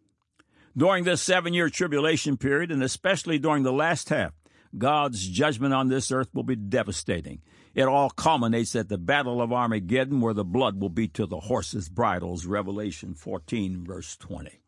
During 0.74 1.04
this 1.04 1.20
seven 1.20 1.52
year 1.52 1.68
tribulation 1.68 2.38
period, 2.38 2.70
and 2.70 2.82
especially 2.82 3.38
during 3.38 3.62
the 3.62 3.70
last 3.70 4.08
half, 4.08 4.32
God's 4.78 5.28
judgment 5.28 5.74
on 5.74 5.88
this 5.88 6.10
earth 6.10 6.30
will 6.32 6.42
be 6.42 6.56
devastating. 6.56 7.42
It 7.74 7.82
all 7.82 8.08
culminates 8.08 8.74
at 8.74 8.88
the 8.88 8.96
Battle 8.96 9.42
of 9.42 9.52
Armageddon, 9.52 10.22
where 10.22 10.32
the 10.32 10.42
blood 10.42 10.80
will 10.80 10.88
be 10.88 11.06
to 11.08 11.26
the 11.26 11.40
horses' 11.40 11.90
bridles. 11.90 12.46
Revelation 12.46 13.12
14, 13.12 13.84
verse 13.84 14.16
20. 14.16 14.59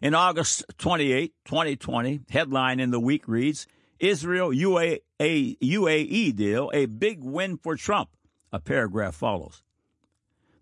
In 0.00 0.14
August 0.14 0.64
28, 0.78 1.34
2020, 1.44 2.20
headline 2.30 2.80
in 2.80 2.90
the 2.90 2.98
week 2.98 3.28
reads 3.28 3.66
Israel 3.98 4.48
UAE, 4.50 5.00
UAE 5.20 6.34
deal, 6.34 6.70
a 6.72 6.86
big 6.86 7.22
win 7.22 7.58
for 7.58 7.76
Trump. 7.76 8.08
A 8.50 8.60
paragraph 8.60 9.14
follows. 9.14 9.62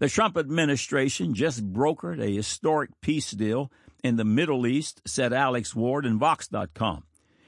The 0.01 0.09
Trump 0.09 0.37
administration 0.37 1.35
just 1.35 1.73
brokered 1.73 2.21
a 2.21 2.35
historic 2.35 2.91
peace 3.01 3.31
deal 3.31 3.71
in 4.03 4.17
the 4.17 4.25
Middle 4.25 4.67
East, 4.67 5.03
said 5.07 5.33
Alex 5.33 5.73
Ward 5.73 6.05
in 6.05 6.19
Vox.com. 6.19 7.05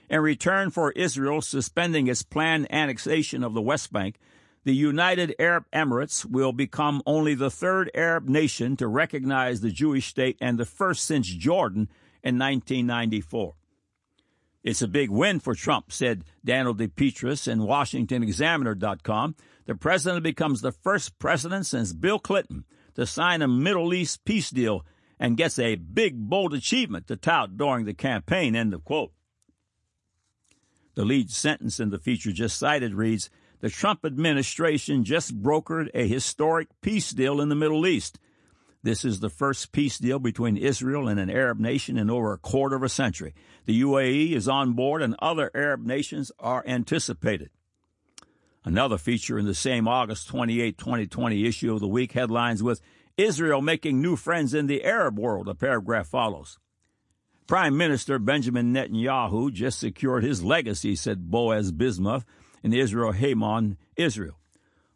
In 0.08 0.20
return 0.20 0.70
for 0.70 0.92
Israel 0.92 1.40
suspending 1.40 2.06
its 2.06 2.22
planned 2.22 2.72
annexation 2.72 3.42
of 3.42 3.54
the 3.54 3.60
West 3.60 3.92
Bank, 3.92 4.20
the 4.64 4.74
United 4.74 5.34
Arab 5.38 5.64
Emirates 5.72 6.24
will 6.24 6.52
become 6.52 7.02
only 7.06 7.34
the 7.34 7.50
third 7.50 7.90
Arab 7.94 8.28
nation 8.28 8.76
to 8.76 8.86
recognize 8.86 9.60
the 9.60 9.70
Jewish 9.70 10.06
state 10.06 10.36
and 10.40 10.58
the 10.58 10.66
first 10.66 11.04
since 11.04 11.26
Jordan 11.26 11.88
in 12.22 12.38
1994. 12.38 13.54
It's 14.62 14.82
a 14.82 14.88
big 14.88 15.08
win 15.08 15.40
for 15.40 15.54
Trump, 15.54 15.90
said 15.90 16.24
Daniel 16.44 16.74
DePetris 16.74 17.48
in 17.48 17.60
WashingtonExaminer.com. 17.60 19.34
The 19.64 19.74
president 19.74 20.22
becomes 20.22 20.60
the 20.60 20.72
first 20.72 21.18
president 21.18 21.64
since 21.64 21.94
Bill 21.94 22.18
Clinton 22.18 22.64
to 22.94 23.06
sign 23.06 23.40
a 23.40 23.48
Middle 23.48 23.94
East 23.94 24.24
peace 24.26 24.50
deal 24.50 24.84
and 25.18 25.36
gets 25.36 25.58
a 25.58 25.76
big, 25.76 26.28
bold 26.28 26.52
achievement 26.52 27.06
to 27.06 27.16
tout 27.16 27.56
during 27.56 27.86
the 27.86 27.94
campaign. 27.94 28.54
End 28.54 28.74
of 28.74 28.84
quote. 28.84 29.12
The 30.94 31.04
lead 31.04 31.30
sentence 31.30 31.80
in 31.80 31.88
the 31.88 31.98
feature 31.98 32.32
just 32.32 32.58
cited 32.58 32.94
reads 32.94 33.30
The 33.60 33.68
Trump 33.68 34.06
administration 34.06 35.04
just 35.04 35.42
brokered 35.42 35.90
a 35.92 36.08
historic 36.08 36.68
peace 36.80 37.10
deal 37.10 37.40
in 37.40 37.50
the 37.50 37.54
Middle 37.54 37.86
East. 37.86 38.18
This 38.82 39.04
is 39.04 39.20
the 39.20 39.28
first 39.28 39.72
peace 39.72 39.98
deal 39.98 40.18
between 40.18 40.56
Israel 40.56 41.08
and 41.08 41.20
an 41.20 41.28
Arab 41.28 41.60
nation 41.60 41.98
in 41.98 42.08
over 42.08 42.32
a 42.32 42.38
quarter 42.38 42.76
of 42.76 42.82
a 42.82 42.88
century. 42.88 43.34
The 43.66 43.82
UAE 43.82 44.32
is 44.32 44.48
on 44.48 44.72
board 44.72 45.02
and 45.02 45.14
other 45.18 45.50
Arab 45.54 45.84
nations 45.84 46.32
are 46.38 46.64
anticipated. 46.66 47.50
Another 48.64 48.96
feature 48.96 49.38
in 49.38 49.44
the 49.44 49.54
same 49.54 49.86
August 49.86 50.28
28, 50.28 50.78
2020 50.78 51.46
issue 51.46 51.74
of 51.74 51.80
the 51.80 51.88
week 51.88 52.12
headlines 52.12 52.62
with 52.62 52.80
Israel 53.18 53.60
making 53.60 54.00
new 54.00 54.16
friends 54.16 54.54
in 54.54 54.66
the 54.66 54.84
Arab 54.84 55.18
world. 55.18 55.48
A 55.48 55.54
paragraph 55.54 56.06
follows. 56.06 56.58
Prime 57.46 57.76
Minister 57.76 58.18
Benjamin 58.18 58.72
Netanyahu 58.72 59.52
just 59.52 59.78
secured 59.78 60.22
his 60.22 60.42
legacy, 60.42 60.94
said 60.94 61.30
Boaz 61.30 61.72
Bismuth 61.72 62.24
in 62.62 62.72
Israel 62.72 63.12
Hayom, 63.12 63.76
Israel. 63.96 64.36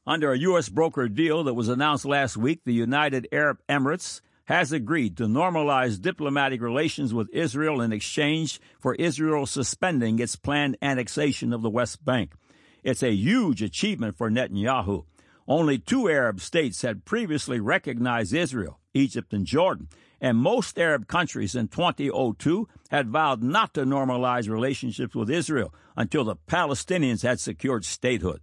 Under 0.06 0.32
a 0.32 0.38
U.S. 0.38 0.68
broker 0.68 1.08
deal 1.08 1.44
that 1.44 1.54
was 1.54 1.68
announced 1.68 2.04
last 2.04 2.36
week, 2.36 2.60
the 2.64 2.74
United 2.74 3.26
Arab 3.32 3.60
Emirates 3.68 4.20
has 4.46 4.72
agreed 4.72 5.16
to 5.16 5.24
normalize 5.24 6.00
diplomatic 6.00 6.60
relations 6.60 7.14
with 7.14 7.30
Israel 7.32 7.80
in 7.80 7.92
exchange 7.92 8.60
for 8.78 8.94
Israel 8.96 9.46
suspending 9.46 10.18
its 10.18 10.36
planned 10.36 10.76
annexation 10.82 11.52
of 11.52 11.62
the 11.62 11.70
West 11.70 12.04
Bank. 12.04 12.34
It's 12.82 13.02
a 13.02 13.14
huge 13.14 13.62
achievement 13.62 14.16
for 14.16 14.30
Netanyahu. 14.30 15.04
Only 15.48 15.78
two 15.78 16.10
Arab 16.10 16.40
states 16.40 16.82
had 16.82 17.06
previously 17.06 17.60
recognized 17.60 18.34
Israel, 18.34 18.78
Egypt 18.94 19.34
and 19.34 19.44
Jordan, 19.44 19.88
and 20.20 20.38
most 20.38 20.78
Arab 20.78 21.06
countries 21.06 21.54
in 21.54 21.68
2002 21.68 22.68
had 22.90 23.10
vowed 23.10 23.42
not 23.42 23.74
to 23.74 23.84
normalize 23.84 24.48
relationships 24.48 25.14
with 25.14 25.28
Israel 25.28 25.74
until 25.96 26.24
the 26.24 26.36
Palestinians 26.36 27.22
had 27.22 27.40
secured 27.40 27.84
statehood. 27.84 28.40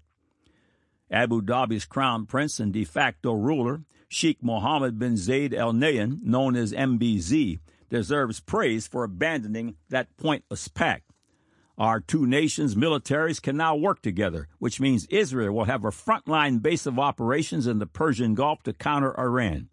Abu 1.09 1.41
Dhabi's 1.41 1.85
crown 1.85 2.25
prince 2.25 2.59
and 2.59 2.71
de 2.71 2.85
facto 2.85 3.33
ruler, 3.33 3.81
Sheikh 4.07 4.43
Mohammed 4.43 4.99
bin 4.99 5.13
Zayed 5.13 5.53
Al 5.53 5.73
Nahyan, 5.73 6.21
known 6.23 6.55
as 6.55 6.73
MBZ, 6.73 7.59
deserves 7.89 8.39
praise 8.39 8.87
for 8.87 9.03
abandoning 9.03 9.75
that 9.89 10.15
pointless 10.17 10.67
pact. 10.67 11.11
Our 11.77 11.99
two 11.99 12.25
nations' 12.25 12.75
militaries 12.75 13.41
can 13.41 13.57
now 13.57 13.75
work 13.75 14.01
together, 14.01 14.47
which 14.59 14.79
means 14.79 15.07
Israel 15.07 15.53
will 15.53 15.65
have 15.65 15.83
a 15.83 15.89
frontline 15.89 16.61
base 16.61 16.85
of 16.85 16.99
operations 16.99 17.67
in 17.67 17.79
the 17.79 17.87
Persian 17.87 18.35
Gulf 18.35 18.61
to 18.63 18.73
counter 18.73 19.19
Iran. 19.19 19.69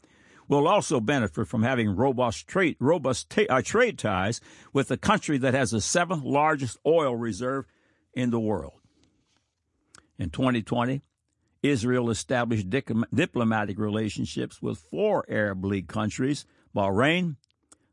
We'll 0.48 0.66
also 0.66 0.98
benefit 0.98 1.46
from 1.46 1.62
having 1.62 1.94
robust 1.94 2.48
trade, 2.48 2.76
robust 2.80 3.28
ta- 3.28 3.46
uh, 3.50 3.62
trade 3.62 3.98
ties 3.98 4.40
with 4.72 4.88
the 4.88 4.96
country 4.96 5.36
that 5.38 5.54
has 5.54 5.72
the 5.72 5.80
seventh 5.80 6.24
largest 6.24 6.78
oil 6.86 7.14
reserve 7.14 7.66
in 8.14 8.30
the 8.30 8.40
world. 8.40 8.80
In 10.18 10.30
2020, 10.30 11.02
Israel 11.62 12.08
established 12.08 12.70
diplomatic 12.70 13.78
relationships 13.78 14.62
with 14.62 14.78
four 14.78 15.24
Arab 15.28 15.64
League 15.64 15.88
countries 15.88 16.46
Bahrain, 16.74 17.36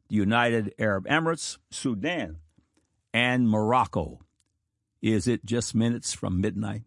the 0.08 0.16
United 0.16 0.74
Arab 0.80 1.08
Emirates, 1.08 1.58
Sudan, 1.70 2.38
and 3.14 3.50
Morocco. 3.50 4.20
Is 5.02 5.28
it 5.28 5.46
just 5.46 5.76
minutes 5.76 6.14
from 6.14 6.42
midnight? 6.42 6.84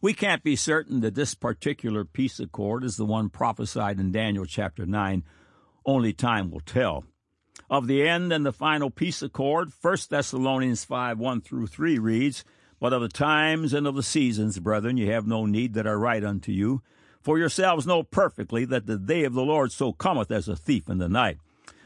We 0.00 0.12
can't 0.12 0.42
be 0.42 0.56
certain 0.56 1.00
that 1.00 1.14
this 1.14 1.34
particular 1.34 2.04
peace 2.04 2.38
accord 2.38 2.84
is 2.84 2.96
the 2.96 3.06
one 3.06 3.30
prophesied 3.30 3.98
in 3.98 4.12
Daniel 4.12 4.44
chapter 4.44 4.84
9. 4.84 5.24
Only 5.86 6.12
time 6.12 6.50
will 6.50 6.60
tell. 6.60 7.04
Of 7.70 7.86
the 7.86 8.06
end 8.06 8.32
and 8.32 8.44
the 8.44 8.52
final 8.52 8.90
peace 8.90 9.22
accord, 9.22 9.70
1 9.80 9.96
Thessalonians 10.10 10.84
5 10.84 11.18
1 11.18 11.40
through 11.40 11.66
3 11.68 11.98
reads, 11.98 12.44
but 12.78 12.92
of 12.92 13.00
the 13.00 13.08
times 13.08 13.72
and 13.72 13.86
of 13.86 13.94
the 13.94 14.02
seasons, 14.02 14.58
brethren, 14.58 14.98
ye 14.98 15.06
have 15.06 15.26
no 15.26 15.46
need 15.46 15.72
that 15.74 15.86
I 15.86 15.92
write 15.92 16.24
unto 16.24 16.52
you. 16.52 16.82
For 17.22 17.38
yourselves 17.38 17.86
know 17.86 18.02
perfectly 18.02 18.66
that 18.66 18.86
the 18.86 18.98
day 18.98 19.24
of 19.24 19.32
the 19.32 19.42
Lord 19.42 19.72
so 19.72 19.92
cometh 19.92 20.30
as 20.30 20.46
a 20.46 20.54
thief 20.54 20.88
in 20.88 20.98
the 20.98 21.08
night. 21.08 21.38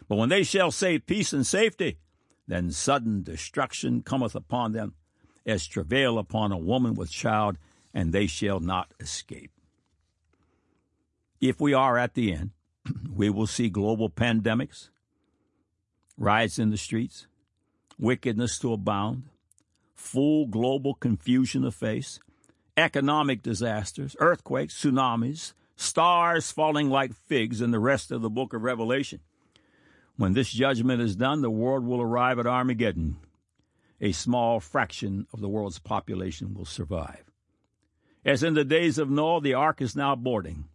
But 0.08 0.16
when 0.16 0.28
they 0.28 0.42
shall 0.42 0.72
say 0.72 0.98
peace 0.98 1.32
and 1.32 1.46
safety, 1.46 1.98
then 2.48 2.72
sudden 2.72 3.22
destruction 3.22 4.02
cometh 4.02 4.34
upon 4.34 4.72
them, 4.72 4.94
as 5.46 5.66
travail 5.66 6.18
upon 6.18 6.50
a 6.50 6.58
woman 6.58 6.94
with 6.94 7.10
child, 7.10 7.56
and 7.92 8.12
they 8.12 8.26
shall 8.26 8.60
not 8.60 8.92
escape. 9.00 9.50
If 11.40 11.60
we 11.60 11.72
are 11.72 11.96
at 11.98 12.14
the 12.14 12.32
end, 12.32 12.50
we 13.14 13.30
will 13.30 13.46
see 13.46 13.68
global 13.68 14.10
pandemics, 14.10 14.90
riots 16.16 16.58
in 16.58 16.70
the 16.70 16.76
streets, 16.76 17.26
wickedness 17.98 18.58
to 18.58 18.72
abound, 18.72 19.24
full 19.94 20.46
global 20.46 20.94
confusion 20.94 21.62
to 21.62 21.70
face, 21.70 22.20
economic 22.76 23.42
disasters, 23.42 24.16
earthquakes, 24.18 24.82
tsunamis, 24.82 25.52
stars 25.76 26.52
falling 26.52 26.90
like 26.90 27.14
figs 27.14 27.60
in 27.60 27.70
the 27.70 27.78
rest 27.78 28.10
of 28.10 28.22
the 28.22 28.30
book 28.30 28.52
of 28.52 28.62
Revelation. 28.62 29.20
When 30.16 30.34
this 30.34 30.50
judgment 30.50 31.00
is 31.00 31.16
done, 31.16 31.40
the 31.40 31.50
world 31.50 31.86
will 31.86 32.02
arrive 32.02 32.38
at 32.38 32.46
Armageddon. 32.46 33.16
A 34.02 34.12
small 34.12 34.60
fraction 34.60 35.26
of 35.32 35.40
the 35.40 35.48
world's 35.48 35.78
population 35.78 36.54
will 36.54 36.66
survive. 36.66 37.29
As 38.24 38.42
in 38.42 38.54
the 38.54 38.64
days 38.64 38.98
of 38.98 39.10
Noah, 39.10 39.40
the 39.40 39.54
ark 39.54 39.80
is 39.80 39.96
now 39.96 40.14
boarding. 40.14 40.66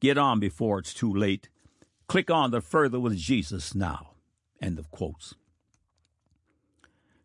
Get 0.00 0.16
on 0.16 0.40
before 0.40 0.78
it's 0.78 0.94
too 0.94 1.12
late. 1.12 1.48
Click 2.08 2.30
on 2.30 2.50
the 2.50 2.60
further 2.60 2.98
with 2.98 3.16
Jesus 3.16 3.74
now. 3.74 4.12
End 4.60 4.78
of 4.78 4.90
quotes. 4.90 5.34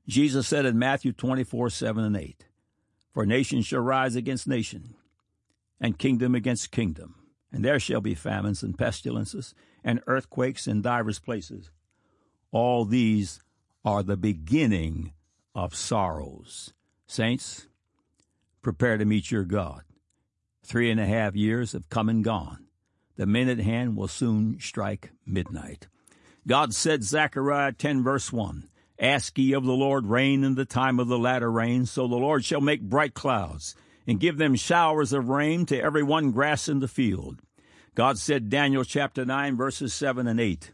Jesus 0.08 0.48
said 0.48 0.66
in 0.66 0.78
Matthew 0.78 1.12
24, 1.12 1.70
7 1.70 2.04
and 2.04 2.18
8, 2.18 2.46
For 3.14 3.26
nation 3.26 3.62
shall 3.62 3.80
rise 3.80 4.16
against 4.16 4.48
nation, 4.48 4.96
and 5.80 5.98
kingdom 5.98 6.36
against 6.36 6.72
kingdom, 6.72 7.16
and 7.52 7.66
there 7.66 7.80
shall 7.80 8.02
be 8.02 8.14
famines 8.14 8.62
and 8.62 8.78
pestilences, 8.78 9.56
and 9.84 10.02
earthquakes 10.06 10.68
in 10.68 10.82
divers 10.82 11.18
places. 11.18 11.72
All 12.52 12.86
these 12.86 13.42
are 13.84 14.04
the 14.04 14.18
beginning 14.18 15.14
of 15.56 15.76
sorrows. 15.76 16.74
Saints, 17.08 17.68
prepare 18.66 18.98
to 18.98 19.06
meet 19.06 19.30
your 19.30 19.44
God. 19.44 19.84
Three 20.64 20.90
and 20.90 21.00
a 21.00 21.06
half 21.06 21.36
years 21.36 21.74
have 21.74 21.88
come 21.88 22.10
and 22.10 22.24
gone. 22.24 22.66
The 23.16 23.28
minute 23.28 23.60
hand 23.60 23.96
will 23.96 24.08
soon 24.08 24.60
strike 24.60 25.12
midnight. 25.24 25.86
God 26.48 26.74
said, 26.74 27.04
Zechariah 27.04 27.74
10, 27.74 28.02
verse 28.04 28.34
1, 28.34 28.68
Ask 28.98 29.38
ye 29.38 29.54
of 29.54 29.66
the 29.66 29.74
Lord 29.74 30.08
rain 30.08 30.44
in 30.44 30.56
the 30.56 30.66
time 30.66 31.00
of 31.00 31.08
the 31.08 31.20
latter 31.20 31.52
rain, 31.52 31.86
so 31.86 32.08
the 32.08 32.16
Lord 32.16 32.44
shall 32.44 32.60
make 32.60 32.82
bright 32.82 33.14
clouds, 33.14 33.76
and 34.08 34.20
give 34.20 34.38
them 34.38 34.56
showers 34.56 35.14
of 35.14 35.30
rain 35.30 35.68
to 35.68 35.80
every 35.80 36.02
one 36.02 36.32
grass 36.32 36.68
in 36.68 36.80
the 36.80 36.88
field. 36.88 37.42
God 37.94 38.18
said, 38.18 38.50
Daniel 38.50 38.84
chapter 38.84 39.26
9, 39.26 39.56
verses 39.56 39.94
7 39.94 40.26
and 40.26 40.40
8, 40.40 40.72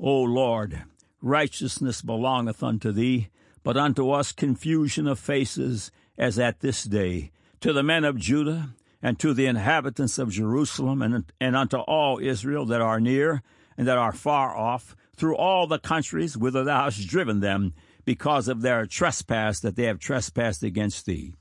O 0.00 0.22
Lord, 0.22 0.82
righteousness 1.22 2.02
belongeth 2.02 2.60
unto 2.60 2.90
thee, 2.90 3.28
but 3.62 3.76
unto 3.76 4.10
us 4.10 4.32
confusion 4.32 5.06
of 5.06 5.20
faces, 5.20 5.92
as 6.20 6.38
at 6.38 6.60
this 6.60 6.84
day. 6.84 7.32
To 7.62 7.72
the 7.72 7.82
men 7.82 8.04
of 8.04 8.18
Judah, 8.18 8.74
and 9.02 9.18
to 9.18 9.32
the 9.32 9.46
inhabitants 9.46 10.18
of 10.18 10.30
Jerusalem, 10.30 11.00
and, 11.00 11.32
and 11.40 11.56
unto 11.56 11.78
all 11.78 12.18
Israel 12.18 12.66
that 12.66 12.82
are 12.82 13.00
near, 13.00 13.42
and 13.78 13.88
that 13.88 13.96
are 13.96 14.12
far 14.12 14.54
off, 14.54 14.94
through 15.16 15.36
all 15.36 15.66
the 15.66 15.78
countries 15.78 16.36
whither 16.36 16.62
thou 16.62 16.84
hast 16.84 17.08
driven 17.08 17.40
them, 17.40 17.72
because 18.04 18.48
of 18.48 18.60
their 18.60 18.84
trespass 18.84 19.60
that 19.60 19.76
they 19.76 19.84
have 19.84 19.98
trespassed 19.98 20.62
against 20.62 21.06
thee. 21.06 21.32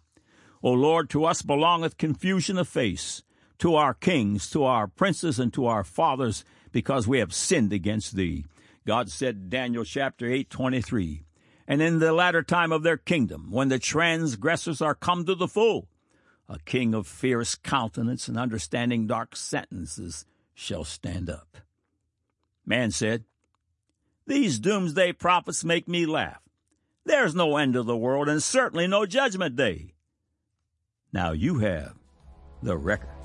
O 0.63 0.71
Lord, 0.71 1.09
to 1.09 1.25
us 1.25 1.41
belongeth 1.41 1.97
confusion 1.97 2.57
of 2.57 2.67
face, 2.67 3.23
to 3.59 3.75
our 3.75 3.93
kings, 3.93 4.49
to 4.51 4.63
our 4.63 4.87
princes, 4.87 5.39
and 5.39 5.53
to 5.53 5.65
our 5.65 5.83
fathers, 5.83 6.45
because 6.71 7.07
we 7.07 7.19
have 7.19 7.33
sinned 7.33 7.73
against 7.73 8.15
thee. 8.15 8.45
God 8.87 9.09
said, 9.09 9.49
Daniel 9.49 9.83
chapter 9.83 10.25
8, 10.25 10.49
23, 10.49 11.23
And 11.69 11.83
in 11.83 11.99
the 11.99 12.11
latter 12.11 12.41
time 12.41 12.71
of 12.71 12.81
their 12.81 12.97
kingdom, 12.97 13.51
when 13.51 13.69
the 13.69 13.77
transgressors 13.77 14.81
are 14.81 14.95
come 14.95 15.23
to 15.25 15.35
the 15.35 15.47
full, 15.47 15.87
a 16.49 16.57
king 16.65 16.95
of 16.95 17.05
fierce 17.05 17.53
countenance 17.53 18.27
and 18.27 18.39
understanding 18.39 19.05
dark 19.05 19.35
sentences 19.35 20.25
shall 20.55 20.83
stand 20.83 21.29
up. 21.29 21.57
Man 22.65 22.89
said, 22.89 23.23
these 24.25 24.57
doomsday 24.59 25.13
prophets 25.13 25.63
make 25.63 25.87
me 25.87 26.07
laugh. 26.07 26.41
There's 27.05 27.35
no 27.35 27.57
end 27.57 27.75
of 27.75 27.85
the 27.85 27.97
world 27.97 28.27
and 28.27 28.41
certainly 28.41 28.87
no 28.87 29.05
judgment 29.05 29.55
day. 29.55 29.93
Now 31.13 31.33
you 31.33 31.59
have 31.59 31.93
the 32.63 32.77
record. 32.77 33.18